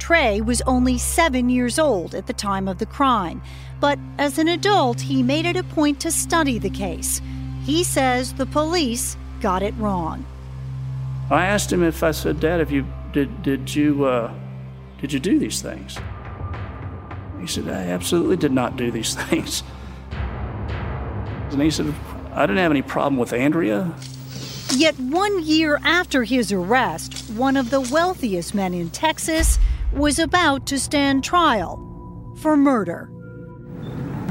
Trey 0.00 0.40
was 0.40 0.60
only 0.62 0.98
seven 0.98 1.48
years 1.48 1.78
old 1.78 2.16
at 2.16 2.26
the 2.26 2.32
time 2.32 2.66
of 2.66 2.78
the 2.78 2.86
crime, 2.86 3.40
but 3.78 3.96
as 4.18 4.38
an 4.38 4.48
adult, 4.48 5.02
he 5.02 5.22
made 5.22 5.46
it 5.46 5.54
a 5.54 5.62
point 5.62 6.00
to 6.00 6.10
study 6.10 6.58
the 6.58 6.68
case. 6.68 7.20
He 7.64 7.82
says 7.82 8.34
the 8.34 8.46
police 8.46 9.16
got 9.40 9.62
it 9.62 9.74
wrong. 9.78 10.24
I 11.30 11.46
asked 11.46 11.72
him 11.72 11.82
if 11.82 12.02
I 12.02 12.10
said, 12.10 12.38
"Dad, 12.40 12.60
if 12.60 12.70
you 12.70 12.86
did, 13.12 13.42
did 13.42 13.74
you 13.74 14.04
uh, 14.04 14.32
did 15.00 15.12
you 15.12 15.20
do 15.20 15.38
these 15.38 15.62
things?" 15.62 15.98
He 17.40 17.46
said, 17.46 17.68
"I 17.68 17.88
absolutely 17.90 18.36
did 18.36 18.52
not 18.52 18.76
do 18.76 18.90
these 18.90 19.14
things." 19.26 19.62
And 21.50 21.62
he 21.62 21.70
said, 21.70 21.94
"I 22.32 22.46
didn't 22.46 22.58
have 22.58 22.70
any 22.70 22.82
problem 22.82 23.16
with 23.16 23.32
Andrea." 23.32 23.94
Yet 24.76 24.98
one 24.98 25.42
year 25.44 25.80
after 25.84 26.24
his 26.24 26.52
arrest, 26.52 27.30
one 27.30 27.56
of 27.56 27.70
the 27.70 27.80
wealthiest 27.80 28.54
men 28.54 28.74
in 28.74 28.90
Texas 28.90 29.58
was 29.92 30.18
about 30.18 30.66
to 30.66 30.78
stand 30.78 31.22
trial 31.22 31.80
for 32.40 32.56
murder. 32.56 33.13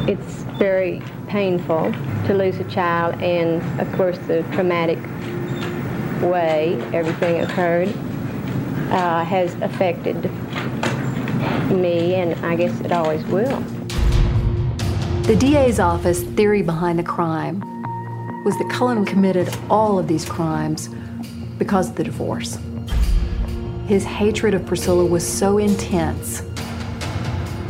It's 0.05 0.43
very 0.59 1.01
painful 1.29 1.93
to 2.27 2.33
lose 2.33 2.59
a 2.59 2.65
child, 2.65 3.21
and 3.21 3.61
of 3.79 3.89
course, 3.93 4.17
the 4.27 4.43
traumatic 4.51 4.99
way 6.21 6.73
everything 6.93 7.41
occurred 7.41 7.87
uh, 8.91 9.23
has 9.23 9.55
affected 9.61 10.29
me, 11.71 12.15
and 12.15 12.33
I 12.45 12.55
guess 12.55 12.77
it 12.81 12.91
always 12.91 13.23
will. 13.25 13.59
The 15.23 15.37
DA's 15.37 15.79
office 15.79 16.21
theory 16.21 16.61
behind 16.63 16.99
the 16.99 17.03
crime 17.03 17.61
was 18.43 18.57
that 18.57 18.69
Cullen 18.69 19.05
committed 19.05 19.49
all 19.69 19.97
of 19.97 20.09
these 20.09 20.25
crimes 20.25 20.89
because 21.57 21.91
of 21.91 21.95
the 21.95 22.03
divorce. 22.03 22.57
His 23.87 24.03
hatred 24.03 24.53
of 24.53 24.65
Priscilla 24.65 25.05
was 25.05 25.25
so 25.25 25.59
intense 25.59 26.41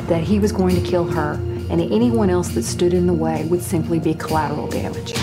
that 0.08 0.24
he 0.24 0.40
was 0.40 0.52
going 0.52 0.76
to 0.76 0.82
kill 0.82 1.06
her, 1.06 1.40
and 1.70 1.82
anyone 1.82 2.30
else 2.30 2.50
that 2.50 2.64
stood 2.64 2.94
in 2.94 3.08
the 3.08 3.14
way 3.14 3.46
would 3.46 3.62
simply 3.62 4.00
be 4.00 4.14
collateral 4.14 4.68
damage. 4.68 5.14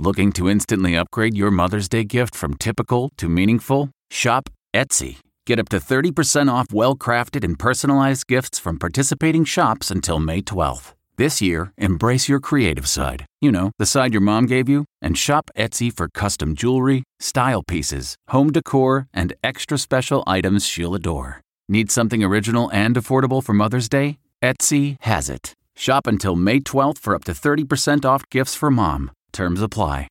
Looking 0.00 0.32
to 0.32 0.48
instantly 0.48 0.96
upgrade 0.96 1.36
your 1.36 1.50
Mother's 1.50 1.88
Day 1.88 2.04
gift 2.04 2.34
from 2.34 2.54
typical 2.54 3.10
to 3.16 3.28
meaningful? 3.28 3.90
Shop 4.10 4.48
Etsy. 4.72 5.18
Get 5.44 5.58
up 5.58 5.68
to 5.70 5.78
30% 5.78 6.52
off 6.52 6.66
well 6.72 6.94
crafted 6.94 7.42
and 7.42 7.58
personalized 7.58 8.26
gifts 8.26 8.58
from 8.58 8.78
participating 8.78 9.44
shops 9.44 9.90
until 9.90 10.18
May 10.20 10.40
12th. 10.40 10.94
This 11.16 11.42
year, 11.42 11.72
embrace 11.76 12.28
your 12.28 12.38
creative 12.38 12.86
side. 12.86 13.26
You 13.40 13.50
know, 13.50 13.72
the 13.80 13.86
side 13.86 14.12
your 14.12 14.20
mom 14.20 14.46
gave 14.46 14.68
you, 14.68 14.84
and 15.02 15.18
shop 15.18 15.50
Etsy 15.56 15.92
for 15.92 16.08
custom 16.08 16.54
jewelry, 16.54 17.02
style 17.18 17.64
pieces, 17.66 18.14
home 18.28 18.52
decor, 18.52 19.08
and 19.12 19.34
extra 19.42 19.78
special 19.78 20.22
items 20.28 20.64
she'll 20.64 20.94
adore. 20.94 21.40
Need 21.70 21.90
something 21.90 22.24
original 22.24 22.70
and 22.72 22.96
affordable 22.96 23.44
for 23.44 23.52
Mother's 23.52 23.90
Day? 23.90 24.18
Etsy 24.42 24.96
has 25.00 25.28
it. 25.28 25.54
Shop 25.76 26.06
until 26.06 26.34
May 26.34 26.60
12th 26.60 26.96
for 26.96 27.14
up 27.14 27.24
to 27.24 27.32
30% 27.32 28.06
off 28.06 28.28
gifts 28.30 28.54
for 28.54 28.70
mom. 28.70 29.10
Terms 29.32 29.60
apply. 29.60 30.08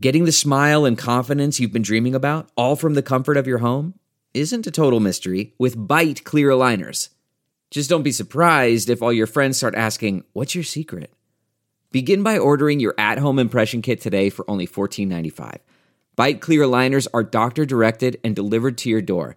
Getting 0.00 0.24
the 0.24 0.32
smile 0.32 0.84
and 0.84 0.98
confidence 0.98 1.60
you've 1.60 1.72
been 1.72 1.82
dreaming 1.82 2.16
about, 2.16 2.50
all 2.56 2.74
from 2.74 2.94
the 2.94 3.02
comfort 3.02 3.36
of 3.36 3.46
your 3.46 3.58
home, 3.58 3.94
isn't 4.34 4.66
a 4.66 4.72
total 4.72 4.98
mystery 4.98 5.54
with 5.56 5.78
Byte 5.78 6.24
Clear 6.24 6.50
Aligners. 6.50 7.10
Just 7.70 7.88
don't 7.88 8.02
be 8.02 8.10
surprised 8.10 8.90
if 8.90 9.00
all 9.00 9.12
your 9.12 9.28
friends 9.28 9.56
start 9.56 9.76
asking, 9.76 10.24
What's 10.32 10.56
your 10.56 10.64
secret? 10.64 11.12
Begin 11.92 12.24
by 12.24 12.38
ordering 12.38 12.80
your 12.80 12.94
at 12.98 13.18
home 13.18 13.38
impression 13.38 13.82
kit 13.82 14.00
today 14.00 14.30
for 14.30 14.44
only 14.50 14.66
$14.95. 14.66 15.58
Byte 16.16 16.40
Clear 16.40 16.62
Aligners 16.62 17.06
are 17.14 17.22
doctor 17.22 17.64
directed 17.64 18.18
and 18.24 18.34
delivered 18.34 18.76
to 18.78 18.90
your 18.90 19.00
door. 19.00 19.36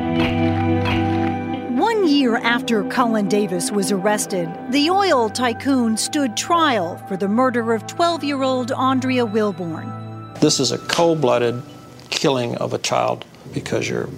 One 2.11 2.19
year 2.19 2.35
after 2.35 2.83
Cullen 2.89 3.29
Davis 3.29 3.71
was 3.71 3.89
arrested, 3.89 4.49
the 4.69 4.89
oil 4.89 5.29
tycoon 5.29 5.95
stood 5.95 6.35
trial 6.35 6.97
for 7.07 7.15
the 7.15 7.29
murder 7.29 7.71
of 7.71 7.87
12 7.87 8.25
year 8.25 8.43
old 8.43 8.73
Andrea 8.73 9.25
Wilborn. 9.25 10.37
This 10.41 10.59
is 10.59 10.73
a 10.73 10.77
cold 10.77 11.21
blooded 11.21 11.63
killing 12.09 12.57
of 12.57 12.73
a 12.73 12.79
child 12.79 13.23
because 13.53 13.87
you're 13.87 14.09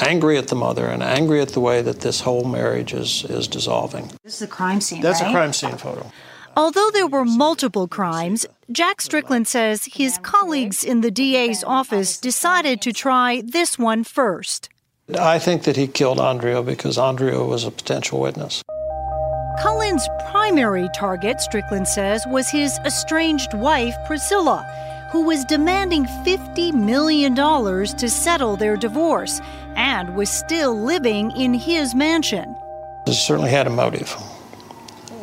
angry 0.00 0.38
at 0.38 0.48
the 0.48 0.54
mother 0.54 0.86
and 0.86 1.02
angry 1.02 1.40
at 1.40 1.48
the 1.48 1.58
way 1.58 1.82
that 1.82 2.02
this 2.02 2.20
whole 2.20 2.44
marriage 2.44 2.94
is, 2.94 3.24
is 3.24 3.48
dissolving. 3.48 4.12
This 4.22 4.36
is 4.36 4.42
a 4.42 4.46
crime 4.46 4.80
scene. 4.80 5.02
That's 5.02 5.20
right? 5.20 5.30
a 5.30 5.32
crime 5.32 5.52
scene 5.52 5.76
photo. 5.76 6.12
Although 6.56 6.90
there 6.92 7.08
were 7.08 7.24
multiple 7.24 7.88
crimes, 7.88 8.46
Jack 8.70 9.00
Strickland 9.00 9.48
says 9.48 9.86
his 9.92 10.16
colleagues 10.18 10.84
in 10.84 11.00
the 11.00 11.10
DA's 11.10 11.64
office 11.64 12.20
decided 12.20 12.80
to 12.82 12.92
try 12.92 13.42
this 13.44 13.80
one 13.80 14.04
first. 14.04 14.68
I 15.18 15.40
think 15.40 15.64
that 15.64 15.76
he 15.76 15.88
killed 15.88 16.20
Andrea 16.20 16.62
because 16.62 16.96
Andrea 16.96 17.42
was 17.42 17.64
a 17.64 17.72
potential 17.72 18.20
witness. 18.20 18.62
Cullen's 19.60 20.08
primary 20.30 20.88
target, 20.94 21.40
Strickland 21.40 21.88
says, 21.88 22.24
was 22.28 22.48
his 22.48 22.78
estranged 22.86 23.52
wife, 23.54 23.94
Priscilla, 24.06 24.64
who 25.10 25.24
was 25.24 25.44
demanding 25.44 26.04
$50 26.24 26.72
million 26.72 27.34
to 27.34 28.08
settle 28.08 28.56
their 28.56 28.76
divorce 28.76 29.40
and 29.74 30.14
was 30.14 30.30
still 30.30 30.80
living 30.80 31.32
in 31.32 31.52
his 31.52 31.94
mansion. 31.94 32.54
He 33.04 33.12
certainly 33.12 33.50
had 33.50 33.66
a 33.66 33.70
motive. 33.70 34.16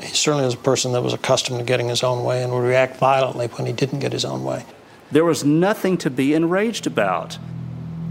He 0.02 0.13
certainly 0.13 0.46
was 0.46 0.56
a 0.56 0.58
person 0.58 0.92
that 0.92 1.02
was 1.02 1.13
accustomed 1.13 1.60
to 1.60 1.65
getting 1.65 1.88
his 1.88 2.04
own 2.04 2.26
way 2.26 2.44
and 2.44 2.52
would 2.52 2.63
react 2.63 2.98
violently 2.98 3.48
when 3.48 3.65
he 3.65 3.74
didn't 3.74 4.00
get 4.00 4.12
his 4.12 4.26
own 4.26 4.44
way. 4.44 4.65
There 5.12 5.26
was 5.26 5.46
nothing 5.46 5.98
to 6.00 6.10
be 6.10 6.34
enraged 6.34 6.86
about. 6.86 7.38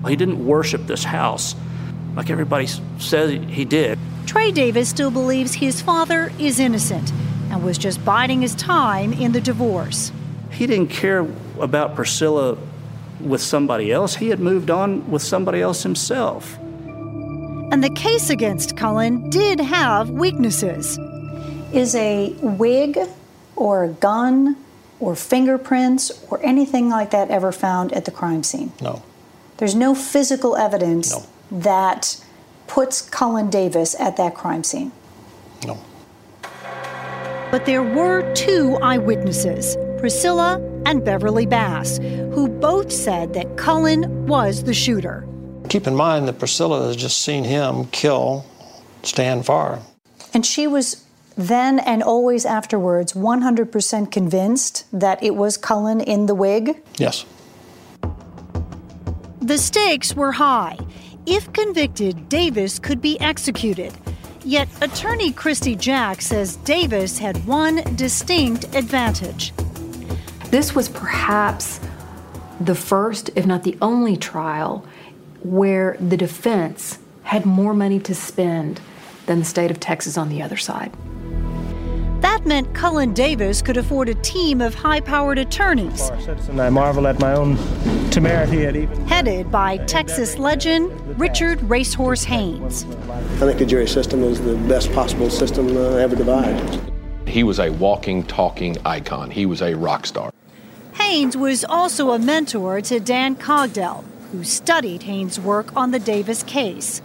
He 0.07 0.17
didn't 0.17 0.45
worship 0.45 0.87
this 0.87 1.05
house 1.05 1.55
like 2.19 2.31
everybody 2.31 2.67
said 2.99 3.45
he 3.45 3.65
did. 3.65 3.97
Trey 4.27 4.51
Davis 4.51 4.89
still 4.89 5.11
believes 5.11 5.55
his 5.55 5.81
father 5.81 6.33
is 6.39 6.59
innocent 6.59 7.13
and 7.51 7.65
was 7.65 7.79
just 7.79 8.05
biding 8.05 8.43
his 8.43 8.57
time 8.57 9.13
in 9.13 9.31
the 9.31 9.41
divorce. 9.41 10.11
He 10.51 10.67
didn't 10.67 10.89
care 10.89 11.27
about 11.61 11.95
Priscilla 11.95 12.59
with 13.21 13.41
somebody 13.41 13.93
else, 13.93 14.17
he 14.17 14.29
had 14.29 14.41
moved 14.41 14.71
on 14.71 15.09
with 15.11 15.23
somebody 15.23 15.61
else 15.61 15.85
himself. 15.85 16.59
And 16.59 17.85
the 17.85 17.91
case 17.91 18.31
against 18.31 18.77
Cullen 18.77 19.31
did 19.31 19.61
have 19.61 20.11
weaknesses. 20.11 20.99
Is 21.73 21.95
a 21.95 22.35
wig 22.41 22.99
or 23.55 23.85
a 23.85 23.89
gun 23.89 24.57
or 24.99 25.15
fingerprints 25.15 26.25
or 26.31 26.41
anything 26.45 26.89
like 26.89 27.11
that 27.11 27.31
ever 27.31 27.53
found 27.53 27.93
at 27.93 28.05
the 28.05 28.11
crime 28.11 28.43
scene? 28.43 28.73
No. 28.81 29.03
There's 29.59 29.75
no 29.75 29.95
physical 29.95 30.57
evidence 30.57 31.13
No. 31.13 31.23
that 31.61 32.17
puts 32.67 33.03
Cullen 33.03 33.51
Davis 33.51 33.95
at 33.99 34.17
that 34.17 34.35
crime 34.35 34.65
scene. 34.65 34.93
No. 35.67 35.79
But 37.51 37.65
there 37.67 37.83
were 37.83 38.33
two 38.35 38.77
eyewitnesses, 38.83 39.77
Priscilla 39.99 40.61
and 40.87 41.05
Beverly 41.05 41.47
Bass, 41.47 41.99
who 41.99 42.49
both 42.49 42.93
said 42.93 43.33
that 43.35 43.57
Cullen 43.57 44.27
was 44.27 44.63
the 44.65 44.75
shooter. 44.75 45.27
Keep 45.69 45.87
in 45.87 45.95
mind 45.95 46.29
that 46.29 46.39
Priscilla 46.39 46.87
has 46.87 46.97
just 46.97 47.23
seen 47.23 47.45
him 47.45 47.87
kill 47.87 48.45
Stan 49.03 49.43
Farr. 49.43 49.81
And 50.35 50.45
she 50.45 50.67
was 50.67 51.05
then 51.37 51.79
and 51.79 52.03
always 52.03 52.45
afterwards 52.45 53.13
100% 53.15 54.13
convinced 54.13 54.85
that 54.93 55.23
it 55.23 55.35
was 55.35 55.57
Cullen 55.57 56.01
in 56.01 56.27
the 56.27 56.35
wig. 56.35 56.77
Yes. 56.97 57.25
The 59.49 59.57
stakes 59.57 60.15
were 60.15 60.33
high. 60.33 60.77
If 61.25 61.51
convicted, 61.55 62.29
Davis 62.29 62.79
could 62.79 63.01
be 63.01 63.19
executed. 63.19 63.95
Yet 64.45 64.69
attorney 64.83 65.33
Christy 65.33 65.75
Jack 65.75 66.21
says 66.21 66.57
Davis 66.57 67.17
had 67.17 67.47
one 67.47 67.77
distinct 67.97 68.65
advantage. 68.77 69.55
This 70.51 70.75
was 70.75 70.91
perhaps 70.91 71.81
the 72.61 72.75
first, 72.75 73.31
if 73.37 73.47
not 73.47 73.63
the 73.63 73.79
only 73.81 74.19
trial 74.19 74.85
where 75.43 75.97
the 75.99 76.19
defense 76.19 76.99
had 77.23 77.47
more 77.47 77.73
money 77.73 78.01
to 78.01 78.15
spend 78.15 78.83
than 79.25 79.39
the 79.39 79.47
state 79.47 79.71
of 79.71 79.81
Texas 79.81 80.19
on 80.19 80.29
the 80.29 80.43
other 80.43 80.59
side. 80.59 80.93
That 82.21 82.45
meant 82.47 82.75
Cullen 82.75 83.13
Davis 83.15 83.63
could 83.63 83.77
afford 83.77 84.09
a 84.09 84.15
team 84.17 84.61
of 84.61 84.75
high 84.75 85.01
powered 85.01 85.39
attorneys, 85.39 86.11
And 86.49 86.61
I 86.61 86.69
marvel 86.69 87.07
at 87.07 87.21
my 87.21 87.33
own 87.33 87.57
temerity 88.11 88.67
at 88.67 88.75
even. 88.75 89.07
headed 89.07 89.53
by 89.53 89.77
Texas 89.87 90.37
legend 90.39 90.91
Richard 91.19 91.63
Racehorse 91.63 92.25
Haynes. 92.25 92.85
I 93.09 93.47
think 93.47 93.59
the 93.59 93.67
jury 93.67 93.87
system 93.87 94.23
is 94.25 94.41
the 94.41 94.57
best 94.69 94.93
possible 94.93 95.31
system 95.31 95.77
uh, 95.77 95.97
ever 95.97 96.17
devised. 96.17 96.81
He 97.27 97.45
was 97.45 97.61
a 97.61 97.71
walking, 97.71 98.25
talking 98.25 98.77
icon. 98.85 99.31
He 99.31 99.47
was 99.47 99.63
a 99.63 99.75
rock 99.75 100.07
star. 100.07 100.33
Haynes 100.95 101.37
was 101.37 101.65
also 101.65 102.11
a 102.11 102.19
mentor 102.19 102.81
to 102.81 102.99
Dan 102.99 103.37
Cogdell, 103.37 104.03
who 104.33 104.43
studied 104.43 105.05
Haynes' 105.05 105.39
work 105.39 105.77
on 105.77 105.93
the 105.93 105.99
Davis 106.01 106.43
case. 106.43 107.01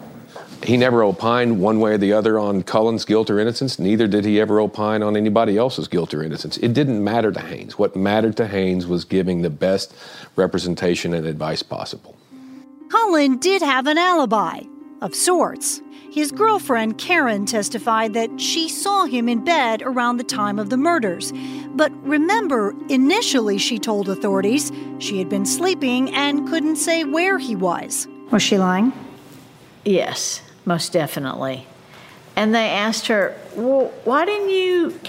He 0.63 0.77
never 0.77 1.03
opined 1.03 1.59
one 1.59 1.79
way 1.79 1.93
or 1.93 1.97
the 1.97 2.13
other 2.13 2.39
on 2.39 2.63
Cullen's 2.63 3.03
guilt 3.03 3.29
or 3.29 3.37
innocence. 3.39 3.79
Neither 3.79 4.07
did 4.07 4.23
he 4.23 4.39
ever 4.39 4.61
opine 4.61 5.03
on 5.03 5.17
anybody 5.17 5.57
else's 5.57 5.89
guilt 5.89 6.13
or 6.13 6.23
innocence. 6.23 6.57
It 6.57 6.73
didn't 6.73 7.03
matter 7.03 7.31
to 7.33 7.39
Haynes. 7.41 7.77
What 7.77 7.95
mattered 7.95 8.37
to 8.37 8.47
Haynes 8.47 8.87
was 8.87 9.03
giving 9.03 9.41
the 9.41 9.49
best 9.49 9.93
representation 10.37 11.13
and 11.13 11.27
advice 11.27 11.63
possible. 11.63 12.15
Cullen 12.89 13.37
did 13.37 13.61
have 13.61 13.87
an 13.87 13.97
alibi, 13.97 14.61
of 15.01 15.13
sorts. 15.13 15.81
His 16.11 16.31
girlfriend, 16.31 16.97
Karen, 16.97 17.45
testified 17.45 18.13
that 18.13 18.39
she 18.39 18.69
saw 18.69 19.05
him 19.05 19.27
in 19.27 19.43
bed 19.43 19.81
around 19.81 20.17
the 20.17 20.23
time 20.23 20.59
of 20.59 20.69
the 20.69 20.77
murders. 20.77 21.33
But 21.69 21.91
remember, 22.03 22.73
initially 22.87 23.57
she 23.57 23.79
told 23.79 24.07
authorities 24.07 24.71
she 24.99 25.17
had 25.17 25.27
been 25.27 25.45
sleeping 25.45 26.13
and 26.13 26.47
couldn't 26.47 26.75
say 26.75 27.03
where 27.03 27.39
he 27.39 27.55
was. 27.55 28.07
Was 28.31 28.43
she 28.43 28.57
lying? 28.57 28.93
Yes, 29.85 30.41
most 30.65 30.93
definitely. 30.93 31.67
And 32.35 32.53
they 32.53 32.69
asked 32.69 33.07
her, 33.07 33.37
well, 33.55 33.93
why 34.03 34.25
didn't 34.25 34.49
you 34.49 34.99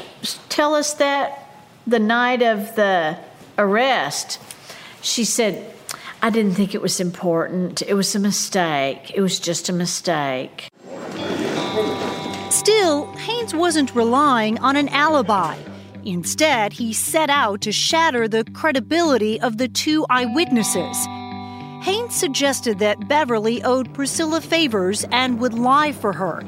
tell 0.48 0.74
us 0.74 0.94
that 0.94 1.48
the 1.86 1.98
night 1.98 2.42
of 2.42 2.74
the 2.76 3.18
arrest? 3.56 4.40
She 5.00 5.24
said, 5.24 5.74
I 6.22 6.30
didn't 6.30 6.54
think 6.54 6.74
it 6.74 6.82
was 6.82 7.00
important. 7.00 7.82
It 7.82 7.94
was 7.94 8.14
a 8.14 8.18
mistake. 8.18 9.12
It 9.14 9.20
was 9.20 9.38
just 9.38 9.68
a 9.68 9.72
mistake. 9.72 10.68
Still, 12.50 13.12
Haynes 13.16 13.54
wasn't 13.54 13.94
relying 13.94 14.58
on 14.60 14.76
an 14.76 14.88
alibi. 14.88 15.56
Instead, 16.04 16.72
he 16.72 16.92
set 16.92 17.30
out 17.30 17.60
to 17.62 17.72
shatter 17.72 18.28
the 18.28 18.44
credibility 18.44 19.40
of 19.40 19.58
the 19.58 19.68
two 19.68 20.06
eyewitnesses. 20.10 21.06
Haynes 21.84 22.14
suggested 22.14 22.78
that 22.78 23.08
Beverly 23.08 23.62
owed 23.62 23.92
Priscilla 23.92 24.40
favors 24.40 25.04
and 25.12 25.38
would 25.38 25.52
lie 25.52 25.92
for 25.92 26.14
her. 26.14 26.42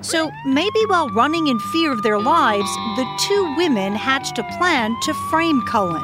So 0.00 0.28
maybe 0.44 0.80
while 0.88 1.08
running 1.10 1.46
in 1.46 1.60
fear 1.60 1.92
of 1.92 2.02
their 2.02 2.18
lives, 2.18 2.68
the 2.96 3.06
two 3.20 3.54
women 3.56 3.94
hatched 3.94 4.40
a 4.40 4.56
plan 4.58 4.96
to 5.02 5.14
frame 5.30 5.62
Cullen. 5.68 6.02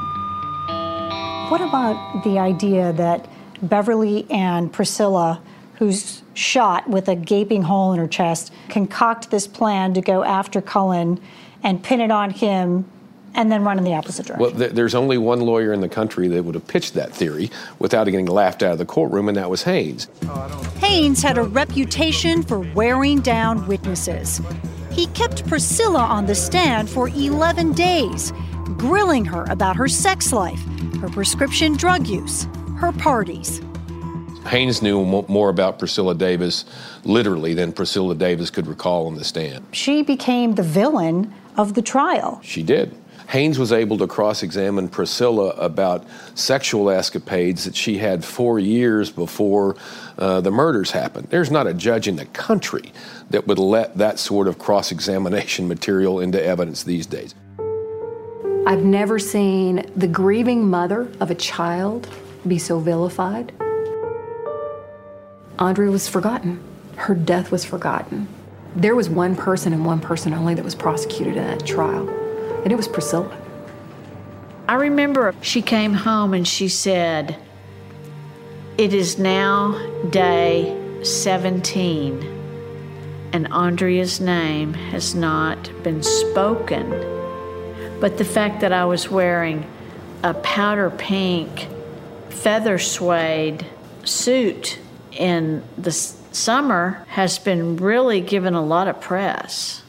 What 1.51 1.61
about 1.61 2.23
the 2.23 2.39
idea 2.39 2.93
that 2.93 3.29
Beverly 3.63 4.31
and 4.31 4.73
Priscilla, 4.73 5.43
who's 5.79 6.23
shot 6.35 6.89
with 6.89 7.09
a 7.09 7.17
gaping 7.17 7.63
hole 7.63 7.93
in 7.93 7.99
her 7.99 8.07
chest, 8.07 8.53
concoct 8.69 9.33
this 9.33 9.49
plan 9.49 9.93
to 9.95 10.01
go 10.01 10.23
after 10.23 10.61
Cullen 10.61 11.21
and 11.65 11.83
pin 11.83 12.01
it 12.01 12.13
on 12.13 12.31
him 12.31 12.89
and 13.35 13.51
then 13.51 13.65
run 13.65 13.79
in 13.79 13.85
the 13.85 13.95
opposite 13.95 14.27
direction? 14.27 14.43
Well, 14.43 14.53
th- 14.53 14.73
there's 14.73 14.95
only 14.95 15.19
one 15.19 15.41
lawyer 15.41 15.73
in 15.73 15.81
the 15.81 15.89
country 15.89 16.29
that 16.29 16.45
would 16.45 16.55
have 16.55 16.67
pitched 16.67 16.95
that 16.95 17.13
theory 17.13 17.51
without 17.79 18.05
getting 18.05 18.27
laughed 18.27 18.63
out 18.63 18.73
of 18.73 18.79
the 18.79 18.87
courtroom, 18.87 19.29
and 19.29 19.37
that 19.37 19.51
was 19.51 19.63
Haynes. 19.65 20.09
Haynes 20.79 21.23
had 21.23 21.39
a 21.39 21.43
reputation 21.43 22.43
for 22.43 22.61
wearing 22.61 23.21
down 23.21 23.67
witnesses. 23.67 24.41
He 24.91 25.07
kept 25.09 25.47
Priscilla 25.47 26.01
on 26.01 26.27
the 26.27 26.35
stand 26.35 26.91
for 26.91 27.09
11 27.09 27.73
days, 27.73 28.33
grilling 28.77 29.25
her 29.25 29.45
about 29.49 29.77
her 29.77 29.89
sex 29.89 30.33
life, 30.33 30.61
her 31.01 31.09
prescription 31.09 31.77
drug 31.77 32.07
use, 32.07 32.49
her 32.79 32.93
parties. 32.93 33.61
Haynes 34.47 34.81
knew 34.83 35.05
mo- 35.05 35.27
more 35.29 35.51
about 35.51 35.79
Priscilla 35.79 36.15
Davis, 36.15 36.65
literally, 37.05 37.55
than 37.55 37.73
Priscilla 37.73 38.15
Davis 38.15 38.51
could 38.51 38.67
recall 38.67 39.07
on 39.07 39.15
the 39.15 39.25
stand. 39.25 39.65
She 39.73 40.03
became 40.03 40.55
the 40.55 40.63
villain 40.63 41.33
of 41.57 41.75
the 41.75 41.83
trial. 41.83 42.41
She 42.43 42.63
did. 42.63 42.97
Haynes 43.29 43.59
was 43.59 43.73
able 43.73 43.99
to 43.99 44.07
cross 44.07 44.43
examine 44.43 44.89
Priscilla 44.89 45.51
about 45.51 46.07
sexual 46.35 46.89
escapades 46.89 47.65
that 47.65 47.77
she 47.77 47.99
had 47.99 48.25
four 48.25 48.59
years 48.59 49.11
before 49.11 49.77
uh, 50.17 50.41
the 50.41 50.51
murders 50.51 50.93
happened. 50.93 51.29
There's 51.29 51.51
not 51.51 51.67
a 51.67 51.75
judge 51.75 52.09
in 52.09 52.17
the 52.17 52.25
country 52.25 52.91
that 53.29 53.47
would 53.47 53.59
let 53.59 53.99
that 53.99 54.19
sort 54.19 54.49
of 54.49 54.59
cross 54.59 54.91
examination 54.91 55.69
material 55.75 56.21
into 56.21 56.43
evidence 56.43 56.85
these 56.85 57.05
days. 57.05 57.35
I've 58.67 58.85
never 58.85 59.19
seen 59.19 59.91
the 59.95 60.09
grieving 60.09 60.69
mother 60.69 61.07
of 61.21 61.31
a 61.31 61.35
child 61.35 62.09
be 62.47 62.59
so 62.59 62.79
vilified. 62.81 63.53
Andrea 65.59 65.91
was 65.91 66.09
forgotten. 66.09 66.63
Her 66.97 67.15
death 67.15 67.51
was 67.51 67.65
forgotten. 67.65 68.27
There 68.75 68.95
was 68.95 69.11
one 69.11 69.37
person 69.37 69.75
and 69.75 69.85
one 69.85 70.01
person 70.01 70.33
only 70.33 70.55
that 70.55 70.65
was 70.65 70.75
prosecuted 70.75 71.37
in 71.37 71.45
that 71.45 71.67
trial, 71.67 72.07
and 72.63 72.73
it 72.73 72.77
was 72.77 72.89
Priscilla. 72.89 73.37
I 74.69 74.75
remember 74.75 75.35
she 75.41 75.63
came 75.63 75.95
home 75.95 76.35
and 76.35 76.47
she 76.47 76.69
said, 76.69 77.37
It 78.77 78.93
is 78.93 79.19
now 79.19 79.79
day 80.11 80.77
17, 81.03 82.23
and 83.33 83.47
Andrea's 83.53 84.21
name 84.21 84.75
has 84.75 85.15
not 85.15 85.71
been 85.83 86.03
spoken. 86.03 86.91
But 88.01 88.19
the 88.19 88.25
fact 88.25 88.61
that 88.61 88.73
I 88.73 88.85
was 88.85 89.11
wearing 89.11 89.67
a 90.23 90.35
powder 90.35 90.91
pink 90.91 91.69
feather 92.29 92.79
suede 92.79 93.65
suit 94.05 94.79
in 95.13 95.63
the 95.77 95.93
summer 95.93 97.05
has 97.09 97.39
been 97.39 97.77
really 97.77 98.21
given 98.21 98.55
a 98.55 98.65
lot 98.65 98.89
of 98.89 99.01
press. 99.01 99.83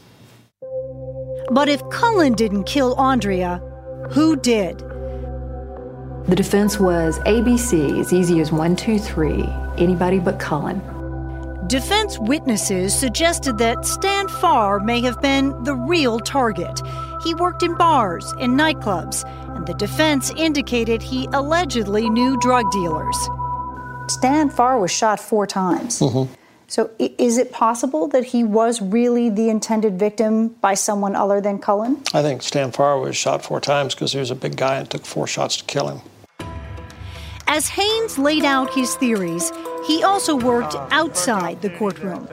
But 1.51 1.67
if 1.67 1.87
Cullen 1.89 2.33
didn't 2.33 2.65
kill 2.65 2.95
Andrea, 2.99 3.61
who 4.11 4.35
did? 4.35 4.79
The 6.27 6.35
defense 6.35 6.79
was 6.79 7.17
ABC, 7.19 7.99
as 7.99 8.13
easy 8.13 8.39
as 8.39 8.51
one, 8.51 8.75
two, 8.75 8.99
three, 8.99 9.43
anybody 9.77 10.19
but 10.19 10.39
Cullen. 10.39 10.79
Defense 11.67 12.19
witnesses 12.19 12.93
suggested 12.93 13.57
that 13.57 13.85
Stan 13.85 14.27
Farr 14.27 14.79
may 14.79 15.01
have 15.01 15.21
been 15.21 15.63
the 15.63 15.75
real 15.75 16.19
target. 16.19 16.81
He 17.23 17.33
worked 17.33 17.63
in 17.63 17.75
bars 17.75 18.31
and 18.39 18.53
nightclubs, 18.53 19.23
and 19.55 19.65
the 19.65 19.73
defense 19.73 20.31
indicated 20.31 21.01
he 21.01 21.27
allegedly 21.33 22.09
knew 22.09 22.37
drug 22.37 22.69
dealers. 22.71 23.17
Stan 24.07 24.49
Farr 24.49 24.79
was 24.79 24.91
shot 24.91 25.19
four 25.19 25.45
times. 25.45 25.99
Mm-hmm. 25.99 26.33
So, 26.69 26.91
i- 26.99 27.11
is 27.17 27.37
it 27.39 27.51
possible 27.51 28.07
that 28.09 28.25
he 28.25 28.43
was 28.43 28.79
really 28.79 29.29
the 29.29 29.49
intended 29.49 29.97
victim 29.97 30.49
by 30.61 30.75
someone 30.75 31.15
other 31.15 31.41
than 31.41 31.57
Cullen? 31.57 31.97
I 32.13 32.21
think 32.21 32.43
Stan 32.43 32.71
Farr 32.71 32.99
was 32.99 33.17
shot 33.17 33.43
four 33.43 33.59
times 33.59 33.95
because 33.95 34.13
he 34.13 34.19
was 34.19 34.29
a 34.29 34.35
big 34.35 34.55
guy 34.55 34.75
and 34.75 34.87
took 34.87 35.03
four 35.03 35.25
shots 35.25 35.57
to 35.57 35.65
kill 35.65 35.87
him. 35.87 36.01
As 37.47 37.69
Haynes 37.69 38.19
laid 38.19 38.45
out 38.45 38.71
his 38.75 38.93
theories, 38.93 39.51
he 39.87 40.03
also 40.03 40.35
worked 40.35 40.75
outside 40.91 41.63
the 41.63 41.71
courtroom, 41.71 42.27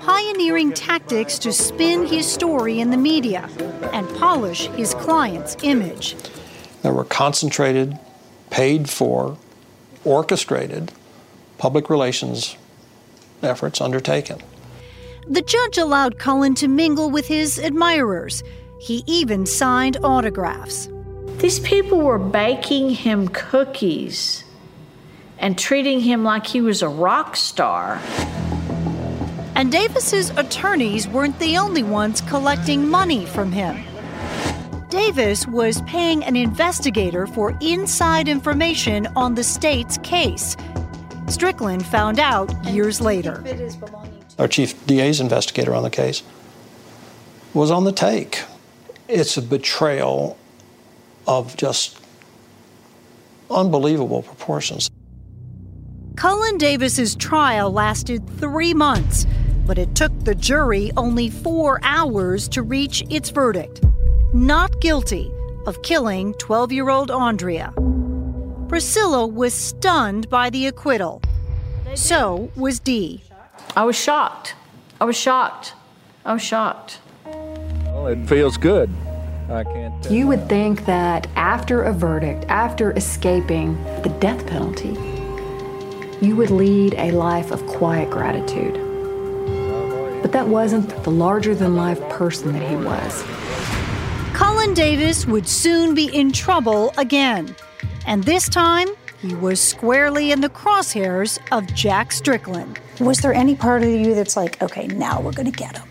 pioneering 0.00 0.74
tactics 0.74 1.38
to 1.38 1.50
spin 1.54 2.04
his 2.04 2.30
story 2.30 2.80
in 2.80 2.90
the 2.90 2.98
media 2.98 3.48
and 3.94 4.06
polish 4.18 4.66
his 4.76 4.92
client's 4.92 5.56
image. 5.62 6.14
There 6.82 6.92
were 6.92 7.04
concentrated, 7.04 7.98
paid 8.50 8.90
for, 8.90 9.38
orchestrated 10.04 10.92
public 11.56 11.88
relations 11.88 12.54
efforts 13.42 13.80
undertaken. 13.80 14.40
The 15.26 15.42
judge 15.42 15.78
allowed 15.78 16.18
Cullen 16.18 16.54
to 16.56 16.68
mingle 16.68 17.10
with 17.10 17.28
his 17.28 17.58
admirers. 17.58 18.42
He 18.80 19.04
even 19.06 19.44
signed 19.44 19.98
autographs. 20.02 20.88
These 21.38 21.60
people 21.60 22.00
were 22.00 22.18
baking 22.18 22.90
him 22.90 23.28
cookies 23.28 24.44
and 25.38 25.58
treating 25.58 26.00
him 26.00 26.24
like 26.24 26.46
he 26.46 26.60
was 26.60 26.82
a 26.82 26.88
rock 26.88 27.36
star. 27.36 28.00
And 29.54 29.70
Davis's 29.70 30.30
attorneys 30.30 31.08
weren't 31.08 31.38
the 31.38 31.58
only 31.58 31.82
ones 31.82 32.20
collecting 32.22 32.88
money 32.88 33.26
from 33.26 33.52
him. 33.52 33.84
Davis 34.88 35.46
was 35.46 35.82
paying 35.82 36.24
an 36.24 36.36
investigator 36.36 37.26
for 37.26 37.56
inside 37.60 38.26
information 38.26 39.06
on 39.14 39.34
the 39.34 39.44
state's 39.44 39.98
case. 39.98 40.56
Strickland 41.30 41.86
found 41.86 42.18
out 42.18 42.52
years 42.66 43.00
later. 43.00 43.44
Our 44.38 44.48
chief 44.48 44.86
DA's 44.86 45.20
investigator 45.20 45.74
on 45.74 45.82
the 45.82 45.90
case 45.90 46.22
was 47.54 47.70
on 47.70 47.84
the 47.84 47.92
take. 47.92 48.44
It's 49.08 49.36
a 49.36 49.42
betrayal 49.42 50.38
of 51.26 51.56
just 51.56 51.98
unbelievable 53.50 54.22
proportions. 54.22 54.90
Cullen 56.16 56.58
Davis's 56.58 57.14
trial 57.14 57.70
lasted 57.70 58.28
three 58.38 58.74
months, 58.74 59.26
but 59.66 59.78
it 59.78 59.94
took 59.94 60.12
the 60.24 60.34
jury 60.34 60.90
only 60.96 61.30
four 61.30 61.78
hours 61.82 62.48
to 62.48 62.62
reach 62.62 63.02
its 63.08 63.30
verdict 63.30 63.80
not 64.32 64.80
guilty 64.80 65.32
of 65.66 65.80
killing 65.82 66.34
12 66.34 66.72
year 66.72 66.90
old 66.90 67.10
Andrea. 67.10 67.72
Priscilla 68.68 69.26
was 69.26 69.54
stunned 69.54 70.28
by 70.28 70.50
the 70.50 70.66
acquittal. 70.66 71.22
So 71.94 72.50
was 72.54 72.78
Dee. 72.78 73.24
I 73.74 73.84
was 73.84 73.96
shocked. 73.96 74.54
I 75.00 75.06
was 75.06 75.16
shocked. 75.16 75.72
I 76.26 76.34
was 76.34 76.42
shocked. 76.42 76.98
Well, 77.24 78.08
it 78.08 78.28
feels 78.28 78.58
good. 78.58 78.90
I 79.48 79.64
can't. 79.64 80.10
You 80.10 80.26
would 80.26 80.50
think 80.50 80.84
that 80.84 81.28
after 81.34 81.84
a 81.84 81.94
verdict, 81.94 82.44
after 82.50 82.92
escaping 82.92 83.82
the 84.02 84.14
death 84.20 84.46
penalty, 84.46 84.98
you 86.20 86.36
would 86.36 86.50
lead 86.50 86.92
a 86.98 87.12
life 87.12 87.50
of 87.50 87.66
quiet 87.66 88.10
gratitude. 88.10 88.74
But 90.20 90.32
that 90.32 90.46
wasn't 90.46 90.90
the 91.04 91.10
larger 91.10 91.54
than 91.54 91.74
life 91.74 92.00
person 92.10 92.52
that 92.52 92.68
he 92.68 92.76
was. 92.76 93.24
Cullen 94.36 94.74
Davis 94.74 95.26
would 95.26 95.48
soon 95.48 95.94
be 95.94 96.14
in 96.14 96.32
trouble 96.32 96.92
again. 96.98 97.56
And 98.08 98.24
this 98.24 98.48
time, 98.48 98.88
he 99.20 99.34
was 99.34 99.60
squarely 99.60 100.32
in 100.32 100.40
the 100.40 100.48
crosshairs 100.48 101.38
of 101.52 101.66
Jack 101.74 102.10
Strickland. 102.10 102.80
Was 103.00 103.18
there 103.18 103.34
any 103.34 103.54
part 103.54 103.82
of 103.82 103.90
you 103.90 104.14
that's 104.14 104.34
like, 104.34 104.62
okay, 104.62 104.86
now 104.86 105.20
we're 105.20 105.32
going 105.32 105.52
to 105.52 105.56
get 105.56 105.76
him? 105.76 105.86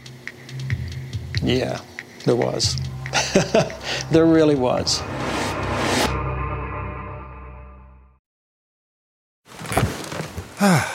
Yeah, 1.44 1.80
there 2.26 2.36
was. 2.36 2.76
there 4.12 4.26
really 4.26 4.56
was. 4.56 5.00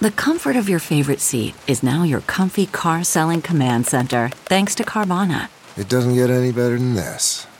The 0.00 0.10
comfort 0.10 0.56
of 0.56 0.68
your 0.68 0.80
favorite 0.80 1.20
seat 1.20 1.54
is 1.66 1.82
now 1.82 2.02
your 2.02 2.20
comfy 2.22 2.66
car 2.66 3.04
selling 3.04 3.40
command 3.40 3.86
center, 3.86 4.28
thanks 4.28 4.74
to 4.74 4.84
Carvana. 4.84 5.48
It 5.78 5.88
doesn't 5.88 6.14
get 6.14 6.28
any 6.28 6.52
better 6.52 6.76
than 6.76 6.94
this. 6.94 7.46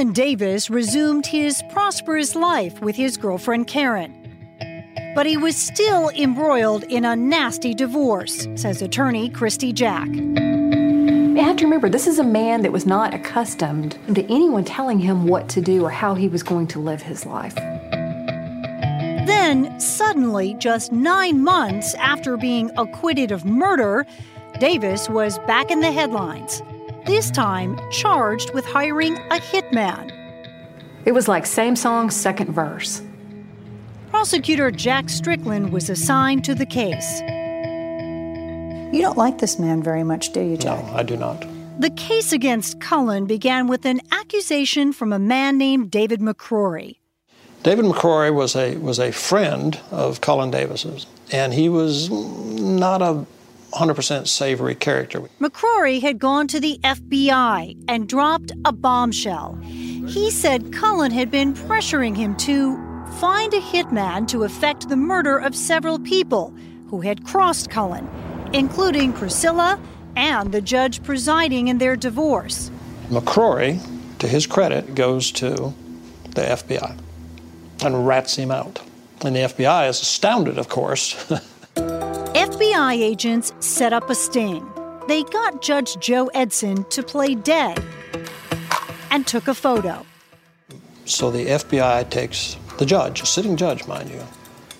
Cullen 0.00 0.14
Davis 0.14 0.70
resumed 0.70 1.26
his 1.26 1.62
prosperous 1.68 2.34
life 2.34 2.80
with 2.80 2.96
his 2.96 3.18
girlfriend 3.18 3.66
Karen. 3.66 4.14
But 5.14 5.26
he 5.26 5.36
was 5.36 5.54
still 5.54 6.08
embroiled 6.08 6.84
in 6.84 7.04
a 7.04 7.14
nasty 7.14 7.74
divorce, 7.74 8.48
says 8.54 8.80
attorney 8.80 9.28
Christy 9.28 9.74
Jack. 9.74 10.08
You 10.08 11.42
have 11.42 11.56
to 11.56 11.64
remember, 11.64 11.90
this 11.90 12.06
is 12.06 12.18
a 12.18 12.24
man 12.24 12.62
that 12.62 12.72
was 12.72 12.86
not 12.86 13.12
accustomed 13.12 13.98
to 14.14 14.24
anyone 14.32 14.64
telling 14.64 14.98
him 14.98 15.26
what 15.26 15.50
to 15.50 15.60
do 15.60 15.84
or 15.84 15.90
how 15.90 16.14
he 16.14 16.28
was 16.28 16.42
going 16.42 16.68
to 16.68 16.78
live 16.78 17.02
his 17.02 17.26
life. 17.26 17.54
Then, 19.26 19.78
suddenly, 19.78 20.54
just 20.54 20.92
nine 20.92 21.44
months 21.44 21.92
after 21.96 22.38
being 22.38 22.70
acquitted 22.78 23.32
of 23.32 23.44
murder, 23.44 24.06
Davis 24.60 25.10
was 25.10 25.38
back 25.40 25.70
in 25.70 25.80
the 25.80 25.92
headlines. 25.92 26.62
This 27.06 27.30
time, 27.30 27.78
charged 27.90 28.52
with 28.52 28.66
hiring 28.66 29.16
a 29.16 29.40
hitman. 29.40 30.12
It 31.06 31.12
was 31.12 31.28
like 31.28 31.46
same 31.46 31.74
song, 31.74 32.10
second 32.10 32.52
verse. 32.52 33.02
Prosecutor 34.10 34.70
Jack 34.70 35.08
Strickland 35.08 35.72
was 35.72 35.88
assigned 35.88 36.44
to 36.44 36.54
the 36.54 36.66
case. 36.66 37.20
You 38.92 39.00
don't 39.00 39.16
like 39.16 39.38
this 39.38 39.58
man 39.58 39.82
very 39.82 40.02
much, 40.02 40.32
do 40.32 40.40
you, 40.40 40.56
Jack? 40.56 40.84
No, 40.84 40.92
I 40.94 41.02
do 41.02 41.16
not. 41.16 41.46
The 41.78 41.90
case 41.90 42.32
against 42.32 42.80
Cullen 42.80 43.24
began 43.24 43.66
with 43.66 43.86
an 43.86 44.00
accusation 44.12 44.92
from 44.92 45.12
a 45.12 45.18
man 45.18 45.56
named 45.56 45.90
David 45.90 46.20
McCrory. 46.20 46.96
David 47.62 47.86
McCrory 47.86 48.34
was 48.34 48.56
a 48.56 48.76
was 48.76 48.98
a 48.98 49.12
friend 49.12 49.78
of 49.90 50.20
Cullen 50.20 50.50
Davis's, 50.50 51.06
and 51.30 51.54
he 51.54 51.68
was 51.68 52.10
not 52.10 53.00
a 53.00 53.24
100% 53.72 54.26
savory 54.26 54.74
character. 54.74 55.22
McCrory 55.40 56.00
had 56.00 56.18
gone 56.18 56.46
to 56.48 56.60
the 56.60 56.78
FBI 56.82 57.76
and 57.88 58.08
dropped 58.08 58.52
a 58.64 58.72
bombshell. 58.72 59.58
He 59.62 60.30
said 60.30 60.72
Cullen 60.72 61.10
had 61.10 61.30
been 61.30 61.54
pressuring 61.54 62.16
him 62.16 62.36
to 62.38 62.76
find 63.20 63.52
a 63.54 63.60
hitman 63.60 64.26
to 64.28 64.44
effect 64.44 64.88
the 64.88 64.96
murder 64.96 65.38
of 65.38 65.54
several 65.54 65.98
people 65.98 66.54
who 66.88 67.00
had 67.00 67.24
crossed 67.24 67.70
Cullen, 67.70 68.08
including 68.52 69.12
Priscilla 69.12 69.80
and 70.16 70.52
the 70.52 70.60
judge 70.60 71.02
presiding 71.02 71.68
in 71.68 71.78
their 71.78 71.96
divorce. 71.96 72.70
McCrory 73.08 73.80
to 74.20 74.28
his 74.28 74.46
credit, 74.46 74.94
goes 74.94 75.32
to 75.32 75.74
the 76.34 76.42
FBI 76.42 76.96
and 77.82 78.06
rats 78.06 78.36
him 78.36 78.50
out. 78.50 78.80
And 79.22 79.34
the 79.34 79.40
FBI 79.40 79.88
is 79.88 80.00
astounded, 80.00 80.58
of 80.58 80.68
course. 80.68 81.30
FBI 82.60 82.92
agents 82.92 83.54
set 83.60 83.94
up 83.94 84.10
a 84.10 84.14
sting. 84.14 84.70
They 85.08 85.22
got 85.22 85.62
Judge 85.62 85.98
Joe 85.98 86.26
Edson 86.34 86.84
to 86.90 87.02
play 87.02 87.34
dead 87.34 87.82
and 89.10 89.26
took 89.26 89.48
a 89.48 89.54
photo. 89.54 90.04
So 91.06 91.30
the 91.30 91.46
FBI 91.46 92.10
takes 92.10 92.58
the 92.76 92.84
judge, 92.84 93.22
a 93.22 93.26
sitting 93.26 93.56
judge, 93.56 93.86
mind 93.86 94.10
you, 94.10 94.22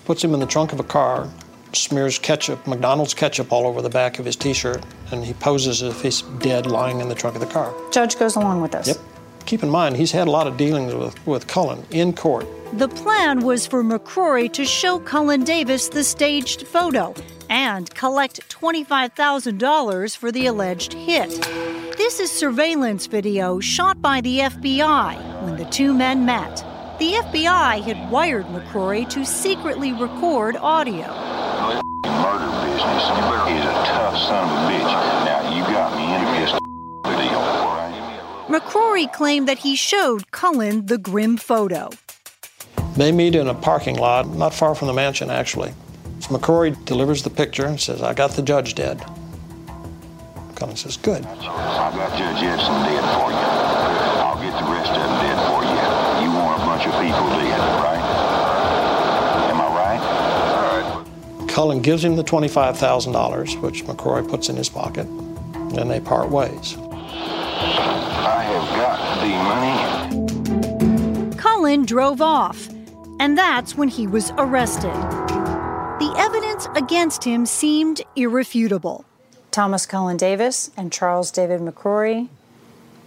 puts 0.05 0.23
him 0.23 0.35
in 0.35 0.39
the 0.39 0.45
trunk 0.45 0.73
of 0.73 0.79
a 0.79 0.83
car, 0.83 1.27
smears 1.73 2.19
ketchup, 2.19 2.67
McDonald's 2.67 3.15
ketchup 3.15 3.51
all 3.51 3.65
over 3.65 3.81
the 3.81 3.89
back 3.89 4.19
of 4.19 4.25
his 4.25 4.35
t 4.35 4.53
shirt, 4.53 4.83
and 5.11 5.25
he 5.25 5.33
poses 5.33 5.81
as 5.81 5.95
if 5.95 6.03
he's 6.03 6.21
dead 6.37 6.67
lying 6.67 6.99
in 6.99 7.09
the 7.09 7.15
trunk 7.15 7.35
of 7.35 7.41
the 7.41 7.51
car. 7.51 7.73
Judge 7.91 8.15
goes 8.19 8.35
along 8.35 8.61
with 8.61 8.73
this. 8.73 8.89
Yep. 8.89 8.97
Keep 9.47 9.63
in 9.63 9.71
mind, 9.71 9.97
he's 9.97 10.11
had 10.11 10.27
a 10.27 10.31
lot 10.31 10.45
of 10.45 10.55
dealings 10.55 10.93
with, 10.93 11.25
with 11.25 11.47
Cullen 11.47 11.83
in 11.89 12.13
court. 12.13 12.45
The 12.73 12.87
plan 12.87 13.41
was 13.41 13.67
for 13.67 13.83
McCrory 13.83 14.49
to 14.53 14.63
show 14.63 14.97
Cullen 14.99 15.43
Davis 15.43 15.89
the 15.89 16.05
staged 16.05 16.65
photo 16.65 17.13
and 17.49 17.93
collect 17.93 18.47
$25,000 18.47 20.15
for 20.15 20.31
the 20.31 20.45
alleged 20.45 20.93
hit. 20.93 21.29
This 21.97 22.21
is 22.21 22.31
surveillance 22.31 23.07
video 23.07 23.59
shot 23.59 24.01
by 24.01 24.21
the 24.21 24.39
FBI 24.39 25.43
when 25.43 25.57
the 25.57 25.65
two 25.65 25.93
men 25.93 26.25
met. 26.25 26.63
The 26.97 27.15
FBI 27.15 27.83
had 27.83 28.09
wired 28.09 28.45
McCrory 28.45 29.07
to 29.09 29.25
secretly 29.25 29.91
record 29.91 30.55
audio. 30.55 31.07
Murder 32.05 32.51
business 32.63 33.03
is 33.51 33.65
a 33.65 33.83
tough 33.83 34.17
son 34.17 34.47
of 34.47 34.49
a 34.49 34.71
bitch. 34.71 34.93
Now, 35.25 35.57
you 35.57 35.61
got 35.63 35.97
me 35.97 36.05
in 36.05 36.21
a 36.23 36.39
pistol 36.39 36.59
deal. 37.03 37.41
McCrory 38.47 39.11
claimed 39.11 39.49
that 39.49 39.57
he 39.59 39.75
showed 39.75 40.31
Cullen 40.31 40.85
the 40.85 40.97
grim 40.97 41.35
photo. 41.35 41.89
They 42.95 43.11
meet 43.11 43.35
in 43.35 43.47
a 43.47 43.53
parking 43.53 43.97
lot, 43.97 44.27
not 44.27 44.53
far 44.53 44.75
from 44.75 44.87
the 44.87 44.93
mansion, 44.93 45.29
actually. 45.29 45.73
McCrory 46.31 46.73
delivers 46.85 47.23
the 47.23 47.29
picture 47.29 47.65
and 47.65 47.79
says, 47.79 48.01
I 48.01 48.13
got 48.13 48.31
the 48.31 48.41
judge 48.41 48.75
dead. 48.75 49.03
Cullen 50.55 50.75
says, 50.75 50.95
Good. 50.97 51.25
I 51.25 51.35
got 51.35 52.17
Judge 52.17 52.43
Edson 52.43 52.83
dead 52.83 53.03
for 53.17 53.31
you. 53.31 53.37
I'll 54.21 54.39
get 54.39 54.53
the 54.53 54.71
rest 54.71 54.91
of 54.91 54.97
them 54.97 55.19
dead 55.19 55.39
for 55.49 55.63
you. 55.65 55.75
You 56.23 56.31
want 56.37 56.61
a 56.61 56.65
bunch 56.65 56.85
of 56.85 56.93
people 57.01 57.27
dead, 57.41 57.59
right? 57.81 58.03
Am 59.49 59.59
I 59.59 59.67
right? 59.75 60.01
All 60.53 61.41
right. 61.41 61.49
Cullen 61.49 61.81
gives 61.81 62.03
him 62.05 62.15
the 62.15 62.23
$25,000, 62.23 63.59
which 63.61 63.83
McCrory 63.85 64.29
puts 64.29 64.49
in 64.49 64.55
his 64.55 64.69
pocket, 64.69 65.07
and 65.07 65.89
they 65.89 65.99
part 65.99 66.29
ways. 66.29 66.77
I 66.77 68.43
have 68.43 68.69
got 68.77 69.21
the 69.21 69.33
money. 71.27 71.37
Cullen 71.37 71.85
drove 71.85 72.21
off, 72.21 72.69
and 73.21 73.37
that's 73.37 73.75
when 73.77 73.87
he 73.87 74.07
was 74.07 74.31
arrested. 74.39 74.95
The 75.99 76.11
evidence 76.17 76.67
against 76.75 77.23
him 77.23 77.45
seemed 77.45 78.01
irrefutable. 78.15 79.05
Thomas 79.51 79.85
Cullen 79.85 80.17
Davis 80.17 80.71
and 80.75 80.91
Charles 80.91 81.29
David 81.29 81.61
McCrory. 81.61 82.29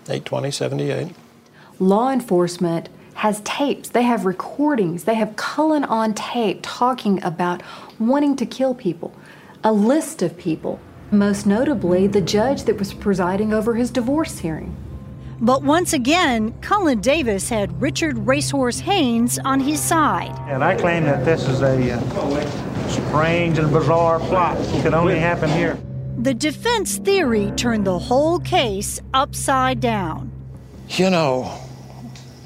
82078. 0.08 1.16
Law 1.80 2.10
enforcement 2.12 2.88
has 3.14 3.40
tapes, 3.40 3.88
they 3.88 4.02
have 4.04 4.24
recordings, 4.24 5.02
they 5.02 5.14
have 5.14 5.34
Cullen 5.34 5.82
on 5.82 6.14
tape 6.14 6.60
talking 6.62 7.20
about 7.24 7.64
wanting 7.98 8.36
to 8.36 8.46
kill 8.46 8.72
people, 8.72 9.12
a 9.64 9.72
list 9.72 10.22
of 10.22 10.38
people, 10.38 10.78
most 11.10 11.44
notably 11.44 12.06
the 12.06 12.20
judge 12.20 12.64
that 12.64 12.78
was 12.78 12.94
presiding 12.94 13.52
over 13.52 13.74
his 13.74 13.90
divorce 13.90 14.38
hearing. 14.38 14.76
But 15.44 15.62
once 15.62 15.92
again, 15.92 16.58
Cullen 16.62 17.02
Davis 17.02 17.50
had 17.50 17.78
Richard 17.78 18.16
Racehorse 18.26 18.78
Haynes 18.78 19.38
on 19.40 19.60
his 19.60 19.78
side. 19.78 20.34
And 20.48 20.64
I 20.64 20.74
claim 20.74 21.04
that 21.04 21.26
this 21.26 21.46
is 21.46 21.60
a 21.60 21.92
uh, 21.92 22.88
strange 22.88 23.58
and 23.58 23.70
bizarre 23.70 24.20
plot. 24.20 24.56
It 24.58 24.82
could 24.82 24.94
only 24.94 25.18
happen 25.18 25.50
here. 25.50 25.76
The 26.16 26.32
defense 26.32 26.96
theory 26.96 27.52
turned 27.56 27.86
the 27.86 27.98
whole 27.98 28.38
case 28.38 29.02
upside 29.12 29.80
down. 29.80 30.32
You 30.88 31.10
know, 31.10 31.60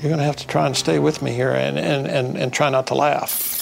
you're 0.00 0.08
going 0.08 0.18
to 0.18 0.24
have 0.24 0.34
to 0.34 0.46
try 0.48 0.66
and 0.66 0.76
stay 0.76 0.98
with 0.98 1.22
me 1.22 1.32
here 1.32 1.52
and, 1.52 1.78
and, 1.78 2.08
and, 2.08 2.36
and 2.36 2.52
try 2.52 2.68
not 2.68 2.88
to 2.88 2.96
laugh. 2.96 3.54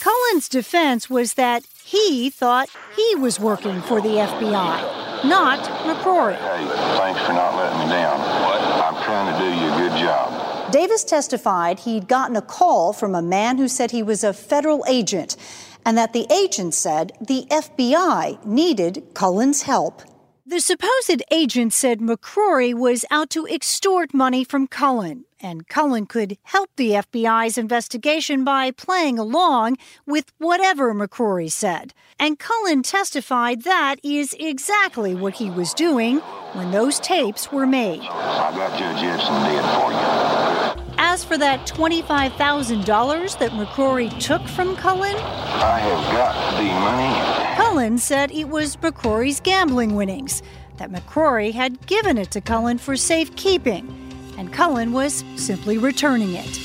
Cullen's 0.00 0.48
defense 0.48 1.10
was 1.10 1.34
that 1.34 1.64
he 1.84 2.30
thought 2.30 2.70
he 2.96 3.14
was 3.16 3.38
working 3.38 3.82
for 3.82 4.00
the 4.00 4.08
FBI, 4.08 5.24
not 5.24 5.58
McCrory. 5.84 6.36
Hey, 6.36 6.66
thanks 6.96 7.20
for 7.26 7.34
not 7.34 7.54
letting 7.56 7.78
me 7.78 7.86
down. 7.92 8.18
What? 8.18 8.60
I'm 8.62 9.04
trying 9.04 9.32
to 9.32 9.38
do 9.38 9.44
you 9.44 9.72
a 9.72 9.76
good 9.76 9.98
job. 9.98 10.72
Davis 10.72 11.04
testified 11.04 11.80
he'd 11.80 12.08
gotten 12.08 12.36
a 12.36 12.42
call 12.42 12.94
from 12.94 13.14
a 13.14 13.20
man 13.20 13.58
who 13.58 13.68
said 13.68 13.90
he 13.90 14.02
was 14.02 14.24
a 14.24 14.32
federal 14.32 14.82
agent 14.88 15.36
and 15.84 15.98
that 15.98 16.14
the 16.14 16.26
agent 16.32 16.72
said 16.72 17.12
the 17.20 17.46
FBI 17.50 18.44
needed 18.46 19.04
Cullen's 19.12 19.62
help. 19.62 20.02
The 20.46 20.60
supposed 20.60 21.22
agent 21.30 21.74
said 21.74 22.00
McCrory 22.00 22.72
was 22.72 23.04
out 23.10 23.28
to 23.30 23.46
extort 23.46 24.14
money 24.14 24.42
from 24.42 24.66
Cullen, 24.66 25.26
and 25.44 25.68
Cullen 25.68 26.06
could 26.06 26.38
help 26.42 26.70
the 26.76 26.92
FBI's 26.92 27.58
investigation 27.58 28.44
by 28.44 28.70
playing 28.70 29.18
along 29.18 29.76
with 30.06 30.32
whatever 30.38 30.94
McCrory 30.94 31.52
said. 31.52 31.92
And 32.18 32.38
Cullen 32.38 32.82
testified 32.82 33.62
that 33.62 33.96
is 34.02 34.34
exactly 34.40 35.14
what 35.14 35.34
he 35.34 35.50
was 35.50 35.74
doing 35.74 36.18
when 36.54 36.70
those 36.70 36.98
tapes 36.98 37.52
were 37.52 37.66
made. 37.66 38.00
I 38.00 38.50
got 38.56 38.78
Judge 38.78 39.00
dead 39.00 39.64
for 39.74 39.92
you. 39.92 40.84
As 40.96 41.22
for 41.22 41.36
that 41.36 41.66
$25,000 41.66 43.38
that 43.38 43.50
McCrory 43.50 44.18
took 44.18 44.46
from 44.48 44.74
Cullen, 44.76 45.16
I 45.16 45.78
have 45.78 46.12
got 46.14 46.56
the 46.56 46.64
money. 46.64 47.56
Cullen 47.56 47.98
said 47.98 48.30
it 48.30 48.48
was 48.48 48.76
McCrory's 48.76 49.40
gambling 49.40 49.94
winnings, 49.94 50.42
that 50.78 50.90
McCrory 50.90 51.52
had 51.52 51.86
given 51.86 52.18
it 52.18 52.30
to 52.32 52.40
Cullen 52.40 52.78
for 52.78 52.96
safekeeping, 52.96 54.03
and 54.36 54.52
Cullen 54.52 54.92
was 54.92 55.24
simply 55.36 55.78
returning 55.78 56.34
it. 56.34 56.60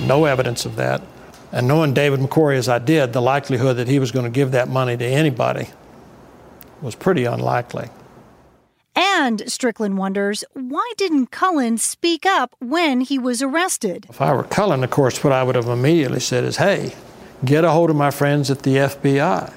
No 0.00 0.24
evidence 0.24 0.64
of 0.64 0.76
that. 0.76 1.02
And 1.52 1.68
knowing 1.68 1.94
David 1.94 2.20
McCrory 2.20 2.56
as 2.56 2.68
I 2.68 2.78
did, 2.78 3.12
the 3.12 3.22
likelihood 3.22 3.76
that 3.76 3.88
he 3.88 3.98
was 3.98 4.10
going 4.10 4.24
to 4.24 4.30
give 4.30 4.50
that 4.52 4.68
money 4.68 4.96
to 4.96 5.04
anybody 5.04 5.68
was 6.82 6.94
pretty 6.94 7.24
unlikely. 7.24 7.88
And 8.96 9.50
Strickland 9.50 9.98
wonders 9.98 10.44
why 10.52 10.92
didn't 10.96 11.30
Cullen 11.30 11.78
speak 11.78 12.26
up 12.26 12.54
when 12.60 13.00
he 13.00 13.18
was 13.18 13.42
arrested? 13.42 14.06
If 14.08 14.20
I 14.20 14.32
were 14.32 14.44
Cullen, 14.44 14.84
of 14.84 14.90
course, 14.90 15.22
what 15.22 15.32
I 15.32 15.42
would 15.42 15.54
have 15.54 15.68
immediately 15.68 16.20
said 16.20 16.44
is, 16.44 16.56
hey, 16.56 16.94
get 17.44 17.64
a 17.64 17.70
hold 17.70 17.90
of 17.90 17.96
my 17.96 18.10
friends 18.10 18.50
at 18.50 18.62
the 18.62 18.76
FBI. 18.76 19.52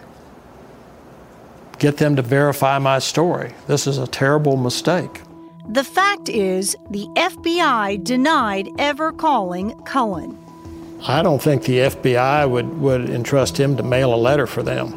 Get 1.80 1.98
them 1.98 2.16
to 2.16 2.24
verify 2.24 2.80
my 2.80 2.98
story. 3.00 3.54
This 3.68 3.86
is 3.86 4.00
a 4.00 4.08
terrible 4.08 4.58
mistake. 4.58 5.22
The 5.70 5.84
fact 5.84 6.30
is, 6.30 6.78
the 6.90 7.08
FBI 7.16 8.02
denied 8.02 8.70
ever 8.80 9.12
calling 9.12 9.74
Cullen. 9.84 10.38
I 11.06 11.22
don't 11.22 11.42
think 11.42 11.64
the 11.64 11.80
FBI 11.80 12.50
would, 12.50 12.80
would 12.80 13.10
entrust 13.10 13.60
him 13.60 13.76
to 13.76 13.84
mail 13.84 14.14
a 14.14 14.16
letter 14.16 14.48
for 14.48 14.64
them. 14.64 14.94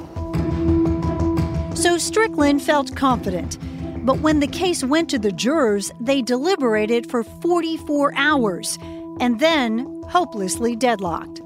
So 1.75 1.99
Strickland 1.99 2.63
felt 2.63 2.95
confident. 2.95 3.59
But 4.07 4.21
when 4.21 4.39
the 4.39 4.47
case 4.47 4.85
went 4.85 5.11
to 5.11 5.19
the 5.19 5.33
jurors, 5.33 5.91
they 6.01 6.23
deliberated 6.23 7.11
for 7.11 7.25
44 7.25 8.13
hours 8.17 8.79
and 9.19 9.41
then 9.41 10.03
hopelessly 10.09 10.77
deadlocked. 10.77 11.41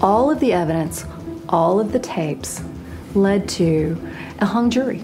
All 0.00 0.30
of 0.30 0.40
the 0.40 0.54
evidence, 0.54 1.04
all 1.50 1.78
of 1.78 1.92
the 1.92 1.98
tapes 1.98 2.62
led 3.14 3.48
to 3.50 3.96
a 4.40 4.46
hung 4.46 4.70
jury. 4.70 5.02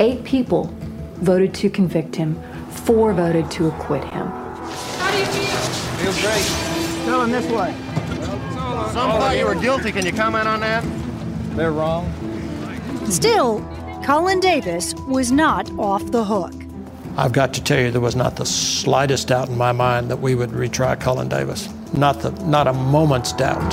Eight 0.00 0.24
people 0.24 0.72
voted 1.16 1.54
to 1.54 1.70
convict 1.70 2.16
him, 2.16 2.40
four 2.70 3.12
voted 3.12 3.50
to 3.52 3.68
acquit 3.68 4.04
him. 4.04 4.26
How 4.26 5.10
do 5.10 5.18
you 5.18 5.24
feel? 5.26 6.12
Feels 6.12 6.20
great. 6.20 7.04
Tell 7.04 7.22
him 7.22 7.30
this 7.30 7.46
way. 7.50 7.74
Some 8.92 9.10
thought 9.10 9.36
you 9.36 9.46
were 9.46 9.54
guilty. 9.54 9.90
Can 9.90 10.04
you 10.06 10.12
comment 10.12 10.46
on 10.46 10.60
that? 10.60 10.84
They're 11.56 11.72
wrong. 11.72 12.12
Still, 13.06 13.60
Cullen 14.04 14.40
Davis 14.40 14.94
was 15.08 15.32
not 15.32 15.70
off 15.78 16.04
the 16.10 16.24
hook. 16.24 16.52
I've 17.16 17.32
got 17.32 17.54
to 17.54 17.62
tell 17.62 17.80
you, 17.80 17.90
there 17.90 18.00
was 18.00 18.16
not 18.16 18.36
the 18.36 18.44
slightest 18.44 19.28
doubt 19.28 19.48
in 19.48 19.56
my 19.56 19.72
mind 19.72 20.10
that 20.10 20.16
we 20.16 20.34
would 20.34 20.50
retry 20.50 20.98
Cullen 21.00 21.28
Davis. 21.28 21.68
Not, 21.92 22.20
the, 22.20 22.30
not 22.44 22.66
a 22.66 22.72
moment's 22.72 23.32
doubt. 23.32 23.72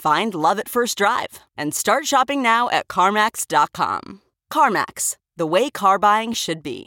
Find 0.00 0.34
love 0.34 0.58
at 0.58 0.66
first 0.66 0.96
drive 0.96 1.40
and 1.58 1.74
start 1.74 2.06
shopping 2.06 2.40
now 2.40 2.70
at 2.70 2.88
CarMax.com. 2.88 4.22
CarMax, 4.50 5.18
the 5.36 5.46
way 5.46 5.68
car 5.68 5.98
buying 5.98 6.32
should 6.32 6.62
be. 6.62 6.86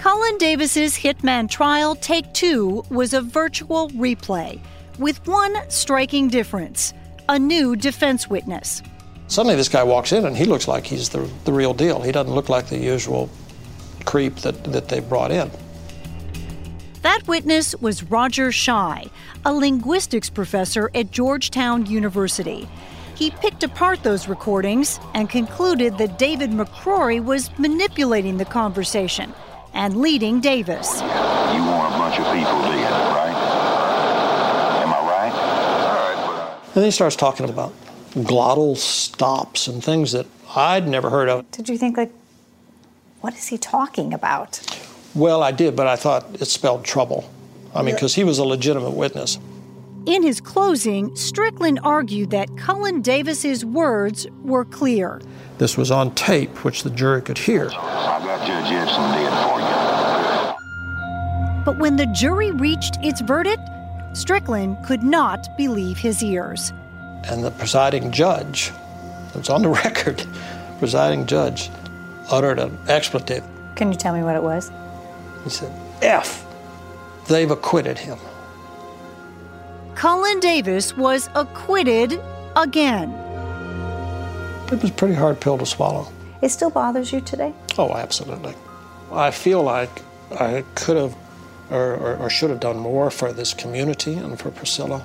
Cullen 0.00 0.36
Davis's 0.38 0.96
Hitman 0.96 1.48
trial 1.48 1.94
Take 1.94 2.34
Two 2.34 2.82
was 2.90 3.14
a 3.14 3.20
virtual 3.20 3.88
replay 3.90 4.60
with 4.98 5.24
one 5.28 5.56
striking 5.70 6.26
difference 6.26 6.92
a 7.28 7.38
new 7.38 7.76
defense 7.76 8.28
witness. 8.28 8.82
Suddenly, 9.28 9.54
this 9.54 9.68
guy 9.68 9.84
walks 9.84 10.10
in 10.10 10.26
and 10.26 10.36
he 10.36 10.44
looks 10.44 10.66
like 10.66 10.84
he's 10.84 11.10
the, 11.10 11.30
the 11.44 11.52
real 11.52 11.72
deal. 11.72 12.02
He 12.02 12.10
doesn't 12.10 12.34
look 12.34 12.48
like 12.48 12.66
the 12.66 12.78
usual 12.78 13.30
creep 14.06 14.34
that, 14.38 14.64
that 14.64 14.88
they 14.88 14.98
brought 14.98 15.30
in. 15.30 15.52
That 17.02 17.26
witness 17.26 17.74
was 17.80 18.04
Roger 18.04 18.48
Shuy, 18.50 19.10
a 19.44 19.52
linguistics 19.52 20.30
professor 20.30 20.88
at 20.94 21.10
Georgetown 21.10 21.86
University. 21.86 22.68
He 23.16 23.30
picked 23.30 23.64
apart 23.64 24.04
those 24.04 24.28
recordings 24.28 25.00
and 25.12 25.28
concluded 25.28 25.98
that 25.98 26.16
David 26.16 26.50
McCrory 26.50 27.22
was 27.22 27.50
manipulating 27.58 28.36
the 28.36 28.44
conversation 28.44 29.34
and 29.74 29.96
leading 29.96 30.40
Davis. 30.40 31.00
You 31.00 31.08
want 31.64 31.92
a 31.92 31.98
bunch 31.98 32.18
of 32.20 32.24
people 32.32 32.60
dead, 32.70 32.92
right? 33.14 33.34
Am 34.82 34.94
I 34.94 35.00
right? 35.08 35.32
All 35.32 35.94
right, 35.94 36.14
But... 36.16 36.32
Uh, 36.32 36.60
and 36.66 36.74
then 36.74 36.84
he 36.84 36.90
starts 36.92 37.16
talking 37.16 37.48
about 37.48 37.72
glottal 38.14 38.76
stops 38.76 39.66
and 39.66 39.82
things 39.82 40.12
that 40.12 40.26
I'd 40.54 40.86
never 40.86 41.10
heard 41.10 41.28
of. 41.28 41.50
Did 41.50 41.68
you 41.68 41.78
think, 41.78 41.96
like, 41.96 42.12
what 43.22 43.34
is 43.34 43.48
he 43.48 43.58
talking 43.58 44.14
about? 44.14 44.60
Well, 45.14 45.42
I 45.42 45.52
did, 45.52 45.76
but 45.76 45.86
I 45.86 45.96
thought 45.96 46.26
it 46.40 46.46
spelled 46.46 46.84
trouble. 46.84 47.30
I 47.74 47.82
mean, 47.82 47.94
because 47.94 48.14
he 48.14 48.24
was 48.24 48.38
a 48.38 48.44
legitimate 48.44 48.90
witness. 48.90 49.38
In 50.04 50.22
his 50.22 50.40
closing, 50.40 51.14
Strickland 51.14 51.78
argued 51.84 52.30
that 52.30 52.56
Cullen 52.56 53.02
Davis's 53.02 53.64
words 53.64 54.26
were 54.42 54.64
clear. 54.64 55.20
This 55.58 55.76
was 55.76 55.90
on 55.90 56.14
tape, 56.14 56.64
which 56.64 56.82
the 56.82 56.90
jury 56.90 57.22
could 57.22 57.38
hear. 57.38 57.68
I 57.68 58.20
got 58.24 58.46
Judge 58.46 58.72
Edson 58.72 59.12
dead 59.12 59.48
for 59.48 59.60
you. 59.60 59.66
But 61.64 61.78
when 61.78 61.96
the 61.96 62.06
jury 62.06 62.50
reached 62.50 62.96
its 63.02 63.20
verdict, 63.20 63.62
Strickland 64.12 64.76
could 64.84 65.02
not 65.02 65.56
believe 65.56 65.98
his 65.98 66.22
ears. 66.22 66.72
And 67.24 67.44
the 67.44 67.52
presiding 67.52 68.10
judge, 68.10 68.72
it's 69.34 69.50
on 69.50 69.62
the 69.62 69.68
record, 69.68 70.24
presiding 70.78 71.26
judge 71.26 71.70
uttered 72.30 72.58
an 72.58 72.76
expletive. 72.88 73.44
Can 73.76 73.92
you 73.92 73.96
tell 73.96 74.14
me 74.14 74.22
what 74.22 74.34
it 74.34 74.42
was? 74.42 74.72
He 75.44 75.50
said, 75.50 75.72
F. 76.02 76.46
They've 77.28 77.50
acquitted 77.50 77.98
him. 77.98 78.18
Cullen 79.94 80.40
Davis 80.40 80.96
was 80.96 81.28
acquitted 81.34 82.20
again. 82.56 83.10
It 84.72 84.82
was 84.82 84.90
a 84.90 84.94
pretty 84.94 85.14
hard 85.14 85.40
pill 85.40 85.58
to 85.58 85.66
swallow. 85.66 86.08
It 86.40 86.48
still 86.48 86.70
bothers 86.70 87.12
you 87.12 87.20
today? 87.20 87.52
Oh, 87.78 87.94
absolutely. 87.94 88.54
I 89.12 89.30
feel 89.30 89.62
like 89.62 89.90
I 90.32 90.64
could 90.74 90.96
have 90.96 91.16
or, 91.70 91.94
or, 91.94 92.16
or, 92.16 92.30
should 92.30 92.50
have 92.50 92.60
done 92.60 92.78
more 92.78 93.10
for 93.10 93.32
this 93.32 93.54
community 93.54 94.14
and 94.14 94.38
for 94.38 94.50
Priscilla. 94.50 95.04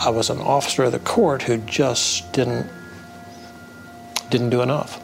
I 0.00 0.10
was 0.10 0.30
an 0.30 0.40
officer 0.40 0.84
of 0.84 0.92
the 0.92 1.00
court 1.00 1.42
who 1.42 1.58
just 1.58 2.32
didn't 2.32 2.66
didn't 4.30 4.50
do 4.50 4.62
enough. 4.62 5.02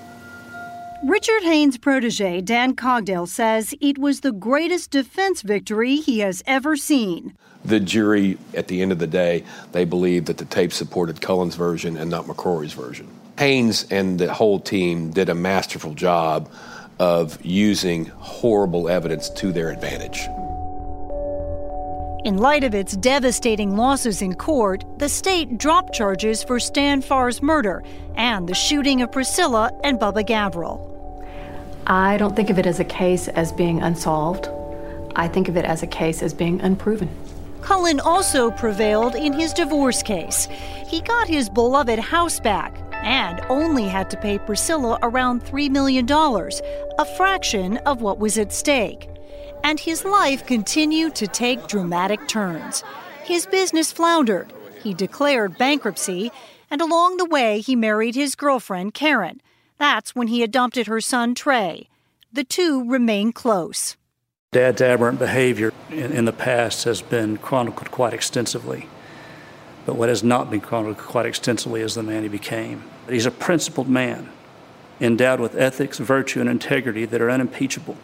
Richard 1.07 1.43
Haynes' 1.43 1.77
protege, 1.77 2.41
Dan 2.41 2.75
Cogdell, 2.75 3.29
says 3.29 3.75
it 3.79 3.99
was 3.99 4.21
the 4.21 4.33
greatest 4.33 4.91
defense 4.91 5.43
victory 5.43 5.97
he 5.97 6.21
has 6.21 6.43
ever 6.47 6.79
seen. 6.79 7.37
The 7.63 7.79
jury, 7.79 8.39
at 8.55 8.69
the 8.69 8.81
end 8.81 8.91
of 8.91 8.99
the 8.99 9.07
day, 9.07 9.45
they 9.73 9.85
believed 9.85 10.29
that 10.29 10.39
the 10.39 10.47
tape 10.47 10.73
supported 10.73 11.21
Cullen's 11.21 11.57
version 11.57 11.99
and 11.99 12.11
not 12.11 12.25
McCrory's 12.25 12.73
version. 12.73 13.07
Haynes 13.39 13.87
and 13.91 14.19
the 14.19 14.33
whole 14.33 14.59
team 14.59 15.11
did 15.11 15.29
a 15.29 15.35
masterful 15.35 15.93
job 15.93 16.51
of 16.99 17.39
using 17.45 18.07
horrible 18.07 18.89
evidence 18.89 19.29
to 19.29 19.53
their 19.53 19.69
advantage. 19.69 20.27
In 22.25 22.39
light 22.39 22.65
of 22.65 22.75
its 22.75 22.97
devastating 22.97 23.77
losses 23.77 24.23
in 24.23 24.37
court, 24.37 24.85
the 24.97 25.11
state 25.11 25.59
dropped 25.59 25.93
charges 25.93 26.43
for 26.43 26.59
Stan 26.59 27.03
Farr's 27.03 27.43
murder 27.43 27.85
and 28.15 28.49
the 28.49 28.55
shooting 28.55 29.03
of 29.03 29.13
Priscilla 29.13 29.71
and 29.85 30.01
Bubba 30.01 30.27
Gavrel. 30.27 30.94
I 31.87 32.17
don't 32.17 32.35
think 32.35 32.49
of 32.49 32.59
it 32.59 32.67
as 32.67 32.81
a 32.81 32.85
case 32.85 33.29
as 33.29 33.53
being 33.53 33.83
unsolved. 33.83 34.49
I 35.17 35.29
think 35.29 35.49
of 35.49 35.57
it 35.57 35.67
as 35.67 35.83
a 35.83 35.87
case 35.87 36.23
as 36.23 36.33
being 36.33 36.61
unproven. 36.63 37.11
Cullen 37.61 38.01
also 38.01 38.51
prevailed 38.51 39.15
in 39.15 39.33
his 39.33 39.53
divorce 39.53 40.03
case. 40.03 40.49
He 40.87 41.01
got 41.03 41.29
his 41.29 41.49
beloved 41.49 41.99
house 41.99 42.41
back 42.41 42.77
and 43.03 43.41
only 43.51 43.85
had 43.85 44.09
to 44.11 44.17
pay 44.17 44.39
Priscilla 44.39 44.99
around 45.03 45.45
$3 45.45 45.71
million, 45.71 46.11
a 46.11 47.17
fraction 47.17 47.77
of 47.79 48.01
what 48.01 48.19
was 48.19 48.39
at 48.39 48.53
stake. 48.53 49.09
And 49.63 49.79
his 49.79 50.05
life 50.05 50.47
continued 50.47 51.15
to 51.17 51.27
take 51.27 51.67
dramatic 51.67 52.27
turns. 52.29 52.83
His 53.25 53.47
business 53.47 53.93
floundered. 53.93 54.53
He 54.83 54.95
declared 54.95 55.59
bankruptcy, 55.59 56.31
and 56.71 56.81
along 56.81 57.19
the 57.19 57.25
way, 57.25 57.61
he 57.61 57.77
married 57.77 58.15
his 58.15 58.35
girlfriend, 58.35 58.95
Karen. 58.95 59.41
That's 59.79 60.15
when 60.15 60.29
he 60.29 60.43
adopted 60.43 60.87
her 60.87 61.01
son, 61.01 61.35
Trey. 61.35 61.89
The 62.33 62.45
two 62.45 62.89
remain 62.89 63.33
close. 63.33 63.97
Dad's 64.53 64.81
aberrant 64.81 65.19
behavior 65.19 65.73
in, 65.91 66.13
in, 66.13 66.25
the 66.27 66.33
past 66.33 66.85
has 66.85 67.03
been 67.03 67.39
chronicled 67.39 67.91
quite 67.91 68.15
extensively. 68.15 68.89
But 69.85 69.97
what 69.97 70.09
has 70.09 70.23
not 70.23 70.51
been 70.51 70.61
chronicled 70.61 70.99
quite 70.99 71.27
extensively 71.27 71.81
is 71.81 71.95
the 71.95 72.03
man 72.03 72.23
he 72.23 72.29
became. 72.29 72.85
He's 73.09 73.27
a 73.27 73.31
principled 73.31 73.89
man, 73.89 74.31
endowed 75.01 75.41
with 75.41 75.57
ethics, 75.57 75.99
virtue, 75.99 76.41
and 76.41 76.49
integrity 76.49 77.05
that 77.05 77.21
are 77.21 77.31
unimpeachable. 77.31 77.97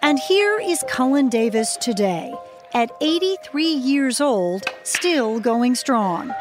And 0.00 0.18
here 0.18 0.60
is 0.60 0.84
Cullen 0.88 1.28
Davis 1.28 1.76
today, 1.78 2.34
at 2.74 2.90
83 3.00 3.66
years 3.66 4.20
old, 4.20 4.64
still 4.82 5.40
going 5.40 5.74
strong. 5.76 6.34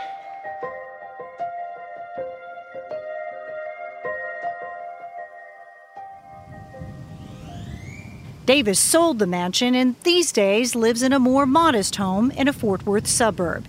Davis 8.45 8.79
sold 8.79 9.19
the 9.19 9.27
mansion 9.27 9.73
and 9.73 9.95
these 10.03 10.33
days 10.33 10.75
lives 10.75 11.01
in 11.01 11.13
a 11.13 11.19
more 11.19 11.45
modest 11.45 11.95
home 11.95 12.29
in 12.31 12.49
a 12.49 12.53
Fort 12.53 12.85
Worth 12.85 13.07
suburb. 13.07 13.65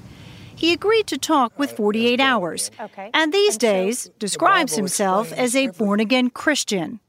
He 0.57 0.73
agreed 0.73 1.07
to 1.09 1.19
talk 1.19 1.57
with 1.59 1.73
48 1.73 2.19
Hours, 2.19 2.71
and 3.13 3.33
these 3.33 3.57
days 3.57 4.11
describes 4.19 4.75
himself 4.75 5.33
as 5.33 5.55
a 5.55 5.69
born 5.69 6.01
again 6.01 6.31
Christian. 6.31 7.01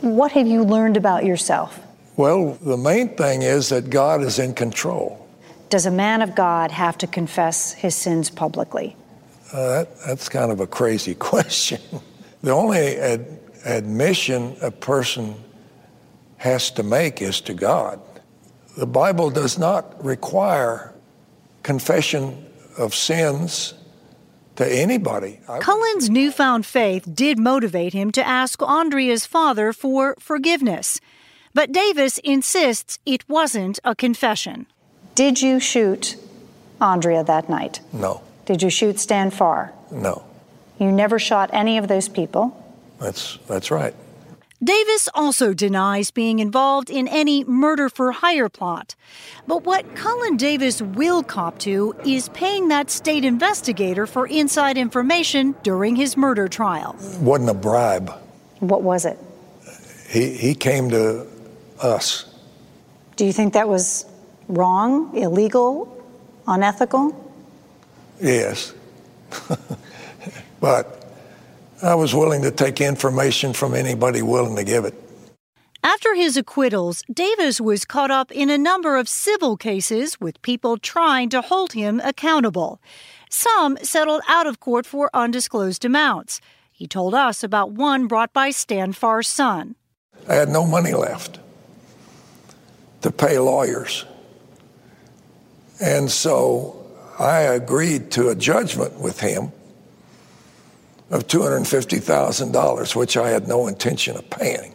What 0.00 0.32
have 0.32 0.46
you 0.46 0.64
learned 0.64 0.96
about 0.96 1.24
yourself? 1.24 1.85
Well, 2.16 2.58
the 2.62 2.76
main 2.76 3.16
thing 3.16 3.42
is 3.42 3.68
that 3.68 3.90
God 3.90 4.22
is 4.22 4.38
in 4.38 4.54
control. 4.54 5.26
Does 5.68 5.84
a 5.84 5.90
man 5.90 6.22
of 6.22 6.34
God 6.34 6.70
have 6.70 6.96
to 6.98 7.06
confess 7.06 7.72
his 7.72 7.94
sins 7.94 8.30
publicly? 8.30 8.96
Uh, 9.52 9.68
that, 9.68 10.00
that's 10.06 10.28
kind 10.28 10.50
of 10.50 10.60
a 10.60 10.66
crazy 10.66 11.14
question. 11.32 11.80
the 12.42 12.52
only 12.52 12.96
ad- 12.96 13.38
admission 13.64 14.56
a 14.62 14.70
person 14.70 15.34
has 16.38 16.70
to 16.70 16.82
make 16.82 17.20
is 17.20 17.40
to 17.42 17.54
God. 17.54 18.00
The 18.76 18.86
Bible 18.86 19.30
does 19.30 19.58
not 19.58 20.02
require 20.04 20.94
confession 21.62 22.46
of 22.78 22.94
sins 22.94 23.74
to 24.56 24.66
anybody. 24.66 25.40
Cullen's 25.60 26.08
newfound 26.08 26.64
faith 26.64 27.08
did 27.14 27.38
motivate 27.38 27.92
him 27.92 28.10
to 28.12 28.26
ask 28.26 28.62
Andrea's 28.62 29.26
father 29.26 29.72
for 29.72 30.14
forgiveness. 30.18 31.00
But 31.56 31.72
Davis 31.72 32.18
insists 32.18 32.98
it 33.06 33.26
wasn't 33.30 33.80
a 33.82 33.94
confession. 33.94 34.66
Did 35.14 35.40
you 35.40 35.58
shoot 35.58 36.16
Andrea 36.82 37.24
that 37.24 37.48
night? 37.48 37.80
No, 37.94 38.20
Did 38.44 38.62
you 38.62 38.68
shoot 38.68 39.00
Stan 39.00 39.30
Farr? 39.30 39.72
no, 39.90 40.22
You 40.78 40.92
never 40.92 41.18
shot 41.18 41.48
any 41.54 41.78
of 41.78 41.88
those 41.88 42.10
people. 42.10 42.44
that's, 43.00 43.38
that's 43.48 43.70
right. 43.70 43.94
Davis 44.62 45.08
also 45.14 45.54
denies 45.54 46.10
being 46.10 46.40
involved 46.40 46.90
in 46.90 47.08
any 47.08 47.42
murder 47.44 47.88
for 47.88 48.12
hire 48.12 48.50
plot. 48.50 48.94
But 49.46 49.64
what 49.64 49.96
Cullen 49.96 50.36
Davis 50.36 50.82
will 50.82 51.22
cop 51.22 51.58
to 51.60 51.94
is 52.04 52.28
paying 52.30 52.68
that 52.68 52.90
state 52.90 53.24
investigator 53.24 54.06
for 54.06 54.26
inside 54.26 54.76
information 54.76 55.54
during 55.62 55.96
his 55.96 56.18
murder 56.18 56.48
trial. 56.48 56.96
Wasn't 57.20 57.48
a 57.48 57.54
bribe. 57.54 58.10
What 58.60 58.82
was 58.82 59.06
it? 59.06 59.18
He, 60.10 60.36
he 60.36 60.54
came 60.54 60.90
to 60.90 61.26
us. 61.80 62.26
Do 63.16 63.24
you 63.24 63.32
think 63.32 63.54
that 63.54 63.68
was 63.68 64.04
wrong, 64.48 65.16
illegal, 65.16 66.04
unethical? 66.46 67.14
Yes. 68.20 68.74
but 70.60 71.10
I 71.82 71.94
was 71.94 72.14
willing 72.14 72.42
to 72.42 72.50
take 72.50 72.80
information 72.80 73.52
from 73.52 73.74
anybody 73.74 74.22
willing 74.22 74.56
to 74.56 74.64
give 74.64 74.84
it. 74.84 74.94
After 75.82 76.14
his 76.14 76.36
acquittals, 76.36 77.02
Davis 77.12 77.60
was 77.60 77.84
caught 77.84 78.10
up 78.10 78.32
in 78.32 78.50
a 78.50 78.58
number 78.58 78.96
of 78.96 79.08
civil 79.08 79.56
cases 79.56 80.20
with 80.20 80.42
people 80.42 80.78
trying 80.78 81.28
to 81.30 81.40
hold 81.40 81.72
him 81.72 82.00
accountable. 82.04 82.80
Some 83.30 83.78
settled 83.82 84.22
out 84.28 84.46
of 84.46 84.58
court 84.58 84.84
for 84.84 85.10
undisclosed 85.14 85.84
amounts. 85.84 86.40
He 86.72 86.86
told 86.86 87.14
us 87.14 87.42
about 87.42 87.72
one 87.72 88.06
brought 88.08 88.32
by 88.32 88.50
Stan 88.50 88.92
Farr's 88.92 89.28
son. 89.28 89.76
I 90.28 90.34
had 90.34 90.48
no 90.48 90.66
money 90.66 90.92
left 90.92 91.38
to 93.06 93.12
pay 93.12 93.38
lawyers. 93.38 94.04
And 95.80 96.10
so 96.10 96.84
I 97.20 97.38
agreed 97.38 98.10
to 98.12 98.30
a 98.30 98.34
judgment 98.34 98.98
with 98.98 99.20
him 99.20 99.52
of 101.10 101.28
$250,000, 101.28 102.96
which 102.96 103.16
I 103.16 103.28
had 103.28 103.46
no 103.46 103.68
intention 103.68 104.16
of 104.16 104.28
paying. 104.28 104.74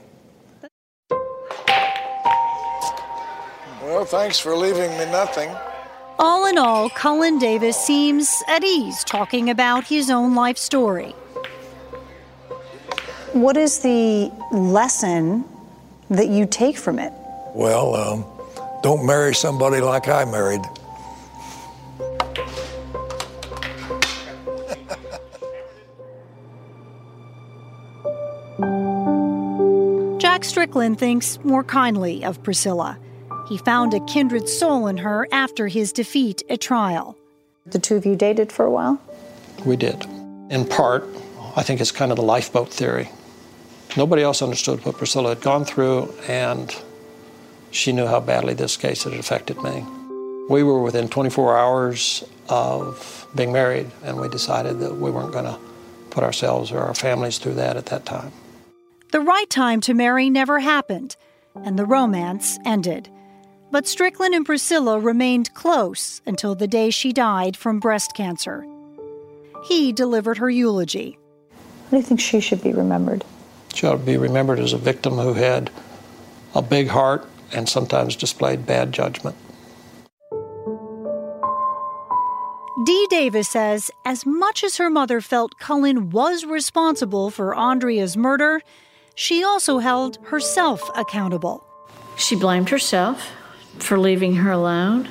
Well, 3.81 4.05
thanks 4.05 4.39
for 4.39 4.55
leaving 4.55 4.91
me 4.91 5.11
nothing. 5.11 5.53
All 6.17 6.45
in 6.45 6.57
all, 6.57 6.89
Cullen 6.91 7.37
Davis 7.37 7.75
seems 7.75 8.41
at 8.47 8.63
ease 8.63 9.03
talking 9.03 9.49
about 9.49 9.83
his 9.83 10.09
own 10.09 10.35
life 10.35 10.57
story. 10.57 11.11
What 13.33 13.57
is 13.57 13.79
the 13.79 14.31
lesson 14.53 15.43
that 16.09 16.29
you 16.29 16.45
take 16.45 16.77
from 16.77 16.97
it? 16.97 17.11
Well, 17.53 17.95
um, 17.95 18.25
don't 18.81 19.05
marry 19.05 19.35
somebody 19.35 19.81
like 19.81 20.07
I 20.07 20.25
married. 20.25 20.61
Jack 30.19 30.45
Strickland 30.45 30.97
thinks 30.97 31.39
more 31.43 31.63
kindly 31.63 32.23
of 32.23 32.41
Priscilla. 32.41 32.97
He 33.49 33.57
found 33.57 33.93
a 33.93 33.99
kindred 34.05 34.47
soul 34.47 34.87
in 34.87 34.97
her 34.97 35.27
after 35.31 35.67
his 35.67 35.91
defeat 35.91 36.41
at 36.49 36.61
trial. 36.61 37.17
The 37.65 37.79
two 37.79 37.97
of 37.97 38.05
you 38.05 38.15
dated 38.15 38.51
for 38.51 38.65
a 38.65 38.71
while? 38.71 38.99
We 39.65 39.75
did. 39.75 40.05
In 40.49 40.65
part, 40.65 41.05
I 41.55 41.63
think 41.63 41.81
it's 41.81 41.91
kind 41.91 42.11
of 42.11 42.15
the 42.15 42.23
lifeboat 42.23 42.69
theory. 42.69 43.09
Nobody 43.97 44.23
else 44.23 44.41
understood 44.41 44.85
what 44.85 44.97
Priscilla 44.97 45.29
had 45.29 45.41
gone 45.41 45.65
through, 45.65 46.13
and 46.27 46.73
she 47.71 47.91
knew 47.91 48.05
how 48.05 48.19
badly 48.19 48.53
this 48.53 48.77
case 48.77 49.03
had 49.03 49.13
affected 49.13 49.61
me. 49.63 49.85
We 50.49 50.63
were 50.63 50.81
within 50.81 51.07
24 51.07 51.57
hours 51.57 52.23
of 52.49 53.27
being 53.33 53.53
married, 53.53 53.89
and 54.03 54.19
we 54.19 54.27
decided 54.27 54.79
that 54.79 54.97
we 54.97 55.09
weren't 55.09 55.31
going 55.31 55.45
to 55.45 55.57
put 56.09 56.23
ourselves 56.23 56.71
or 56.71 56.79
our 56.79 56.93
families 56.93 57.37
through 57.37 57.55
that 57.55 57.77
at 57.77 57.87
that 57.87 58.05
time. 58.05 58.31
The 59.11 59.21
right 59.21 59.49
time 59.49 59.81
to 59.81 59.93
marry 59.93 60.29
never 60.29 60.59
happened, 60.59 61.15
and 61.55 61.79
the 61.79 61.85
romance 61.85 62.59
ended. 62.65 63.09
But 63.71 63.87
Strickland 63.87 64.33
and 64.33 64.45
Priscilla 64.45 64.99
remained 64.99 65.53
close 65.53 66.21
until 66.25 66.55
the 66.55 66.67
day 66.67 66.89
she 66.89 67.13
died 67.13 67.55
from 67.55 67.79
breast 67.79 68.13
cancer. 68.13 68.65
He 69.63 69.93
delivered 69.93 70.39
her 70.39 70.49
eulogy. 70.49 71.17
How 71.85 71.91
do 71.91 71.97
you 71.97 72.03
think 72.03 72.19
she 72.19 72.41
should 72.41 72.61
be 72.61 72.73
remembered? 72.73 73.23
She 73.73 73.87
ought 73.87 73.93
to 73.93 73.97
be 73.99 74.17
remembered 74.17 74.59
as 74.59 74.73
a 74.73 74.77
victim 74.77 75.13
who 75.13 75.33
had 75.33 75.71
a 76.53 76.61
big 76.61 76.89
heart 76.89 77.25
and 77.53 77.67
sometimes 77.67 78.15
displayed 78.15 78.65
bad 78.65 78.91
judgment. 78.91 79.35
Dee 82.83 83.07
Davis 83.09 83.49
says 83.49 83.91
as 84.05 84.25
much 84.25 84.63
as 84.63 84.77
her 84.77 84.89
mother 84.89 85.21
felt 85.21 85.59
Cullen 85.59 86.09
was 86.09 86.45
responsible 86.45 87.29
for 87.29 87.53
Andrea's 87.53 88.17
murder, 88.17 88.61
she 89.13 89.43
also 89.43 89.77
held 89.77 90.17
herself 90.23 90.89
accountable. 90.95 91.63
She 92.17 92.35
blamed 92.35 92.69
herself 92.69 93.31
for 93.77 93.99
leaving 93.99 94.35
her 94.35 94.51
alone. 94.51 95.09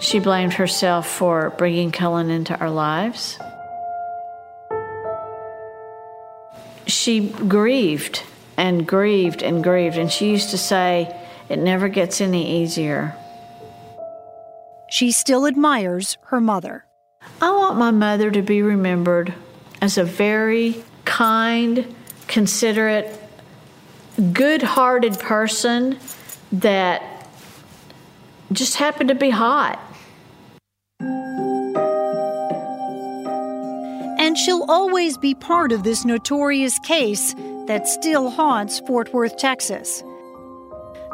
She 0.00 0.20
blamed 0.20 0.54
herself 0.54 1.08
for 1.08 1.50
bringing 1.58 1.90
Cullen 1.90 2.30
into 2.30 2.56
our 2.60 2.70
lives. 2.70 3.38
She 6.86 7.30
grieved 7.30 8.22
and 8.58 8.86
grieved 8.86 9.42
and 9.42 9.62
grieved, 9.62 9.96
and 9.96 10.12
she 10.12 10.28
used 10.28 10.50
to 10.50 10.58
say, 10.58 11.16
It 11.48 11.60
never 11.60 11.88
gets 11.88 12.20
any 12.20 12.62
easier. 12.62 13.14
She 14.90 15.12
still 15.12 15.46
admires 15.46 16.18
her 16.26 16.40
mother. 16.40 16.84
I 17.40 17.50
want 17.52 17.78
my 17.78 17.92
mother 17.92 18.30
to 18.32 18.42
be 18.42 18.60
remembered 18.60 19.32
as 19.80 19.96
a 19.96 20.04
very 20.04 20.82
kind, 21.04 21.94
considerate, 22.26 23.20
good 24.32 24.62
hearted 24.62 25.18
person 25.20 25.98
that 26.50 27.28
just 28.50 28.74
happened 28.74 29.08
to 29.10 29.14
be 29.14 29.30
hot. 29.30 29.78
And 34.20 34.36
she'll 34.36 34.64
always 34.68 35.16
be 35.16 35.34
part 35.34 35.70
of 35.70 35.84
this 35.84 36.04
notorious 36.04 36.78
case 36.80 37.36
that 37.68 37.86
still 37.86 38.30
haunts 38.30 38.80
Fort 38.80 39.12
Worth, 39.12 39.36
Texas. 39.36 40.02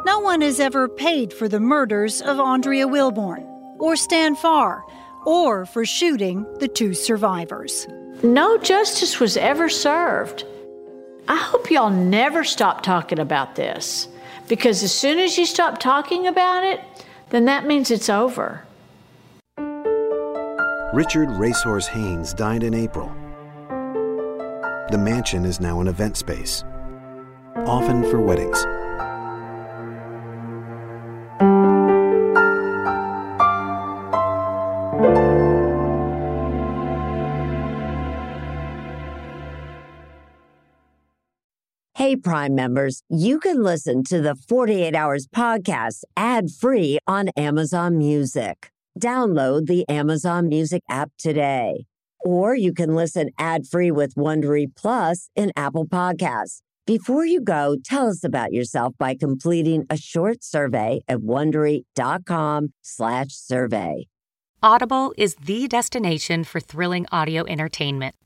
No 0.05 0.19
one 0.19 0.41
has 0.41 0.59
ever 0.59 0.87
paid 0.87 1.33
for 1.33 1.49
the 1.49 1.59
murders 1.59 2.21
of 2.21 2.39
Andrea 2.39 2.87
Wilborn 2.87 3.45
or 3.77 3.95
Stan 3.95 4.35
Farr 4.35 4.83
or 5.25 5.65
for 5.65 5.85
shooting 5.85 6.45
the 6.59 6.67
two 6.67 6.93
survivors. 6.93 7.85
No 8.23 8.57
justice 8.57 9.19
was 9.19 9.35
ever 9.35 9.67
served. 9.67 10.45
I 11.27 11.35
hope 11.35 11.69
y'all 11.69 11.89
never 11.89 12.43
stop 12.45 12.83
talking 12.83 13.19
about 13.19 13.55
this 13.55 14.07
because 14.47 14.81
as 14.81 14.93
soon 14.93 15.19
as 15.19 15.37
you 15.37 15.45
stop 15.45 15.79
talking 15.79 16.25
about 16.25 16.63
it, 16.63 16.79
then 17.31 17.45
that 17.45 17.65
means 17.65 17.91
it's 17.91 18.09
over. 18.09 18.63
Richard 20.93 21.29
Racehorse 21.31 21.87
Haynes 21.87 22.33
died 22.33 22.63
in 22.63 22.73
April. 22.73 23.13
The 24.91 24.99
mansion 24.99 25.45
is 25.45 25.59
now 25.59 25.81
an 25.81 25.87
event 25.87 26.15
space, 26.15 26.63
often 27.55 28.03
for 28.03 28.21
weddings. 28.21 28.63
Hey, 41.95 42.15
Prime 42.15 42.53
members, 42.53 43.01
you 43.09 43.39
can 43.39 43.63
listen 43.63 44.03
to 44.03 44.21
the 44.21 44.35
48 44.35 44.93
Hours 44.93 45.25
podcast 45.25 46.03
ad 46.15 46.51
free 46.51 46.99
on 47.07 47.29
Amazon 47.29 47.97
Music. 47.97 48.69
Download 49.01 49.65
the 49.65 49.89
Amazon 49.89 50.47
Music 50.47 50.83
app 50.87 51.09
today. 51.17 51.87
Or 52.23 52.55
you 52.55 52.73
can 52.73 52.95
listen 52.95 53.29
ad 53.37 53.67
free 53.67 53.91
with 53.91 54.15
Wondery 54.15 54.67
Plus 54.75 55.29
in 55.35 55.51
Apple 55.55 55.85
Podcasts. 55.85 56.61
Before 56.87 57.25
you 57.25 57.41
go, 57.41 57.77
tell 57.83 58.07
us 58.07 58.23
about 58.23 58.53
yourself 58.53 58.93
by 58.99 59.15
completing 59.15 59.87
a 59.89 59.97
short 59.97 60.43
survey 60.43 61.01
at 61.07 61.17
wondery.com/slash 61.19 63.29
survey. 63.29 64.05
Audible 64.61 65.11
is 65.17 65.33
the 65.35 65.67
destination 65.67 66.43
for 66.43 66.59
thrilling 66.59 67.07
audio 67.11 67.43
entertainment. 67.47 68.13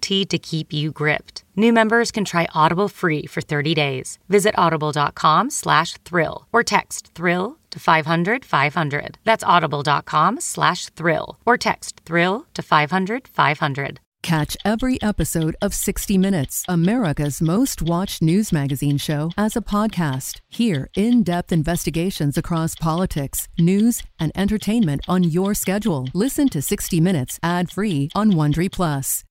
to 0.00 0.38
keep 0.38 0.72
you 0.72 0.90
gripped. 0.90 1.44
New 1.56 1.72
members 1.72 2.10
can 2.10 2.24
try 2.24 2.46
Audible 2.54 2.88
free 2.88 3.26
for 3.26 3.40
30 3.40 3.74
days. 3.74 4.18
Visit 4.28 4.54
audible.com 4.56 5.50
slash 5.50 5.92
thrill 6.04 6.46
or 6.52 6.62
text 6.62 7.12
thrill 7.14 7.58
to 7.70 7.78
500 7.78 8.44
500. 8.44 9.18
That's 9.24 9.44
audible.com 9.44 10.40
slash 10.40 10.86
thrill 10.90 11.38
or 11.44 11.56
text 11.56 12.00
thrill 12.04 12.46
to 12.54 12.62
500 12.62 13.28
500. 13.28 14.00
Catch 14.22 14.56
every 14.64 15.00
episode 15.02 15.56
of 15.62 15.74
60 15.74 16.18
Minutes, 16.18 16.64
America's 16.68 17.40
most 17.40 17.80
watched 17.80 18.20
news 18.20 18.52
magazine 18.52 18.98
show, 18.98 19.30
as 19.36 19.56
a 19.56 19.62
podcast. 19.62 20.40
Hear 20.48 20.88
in 20.94 21.22
depth 21.22 21.52
investigations 21.52 22.36
across 22.36 22.74
politics, 22.74 23.48
news, 23.58 24.02
and 24.18 24.30
entertainment 24.34 25.00
on 25.08 25.24
your 25.24 25.54
schedule. 25.54 26.08
Listen 26.12 26.48
to 26.50 26.60
60 26.60 27.00
Minutes 27.00 27.38
ad 27.42 27.70
free 27.70 28.10
on 28.14 28.32
Wondery 28.32 28.70
Plus. 28.70 29.24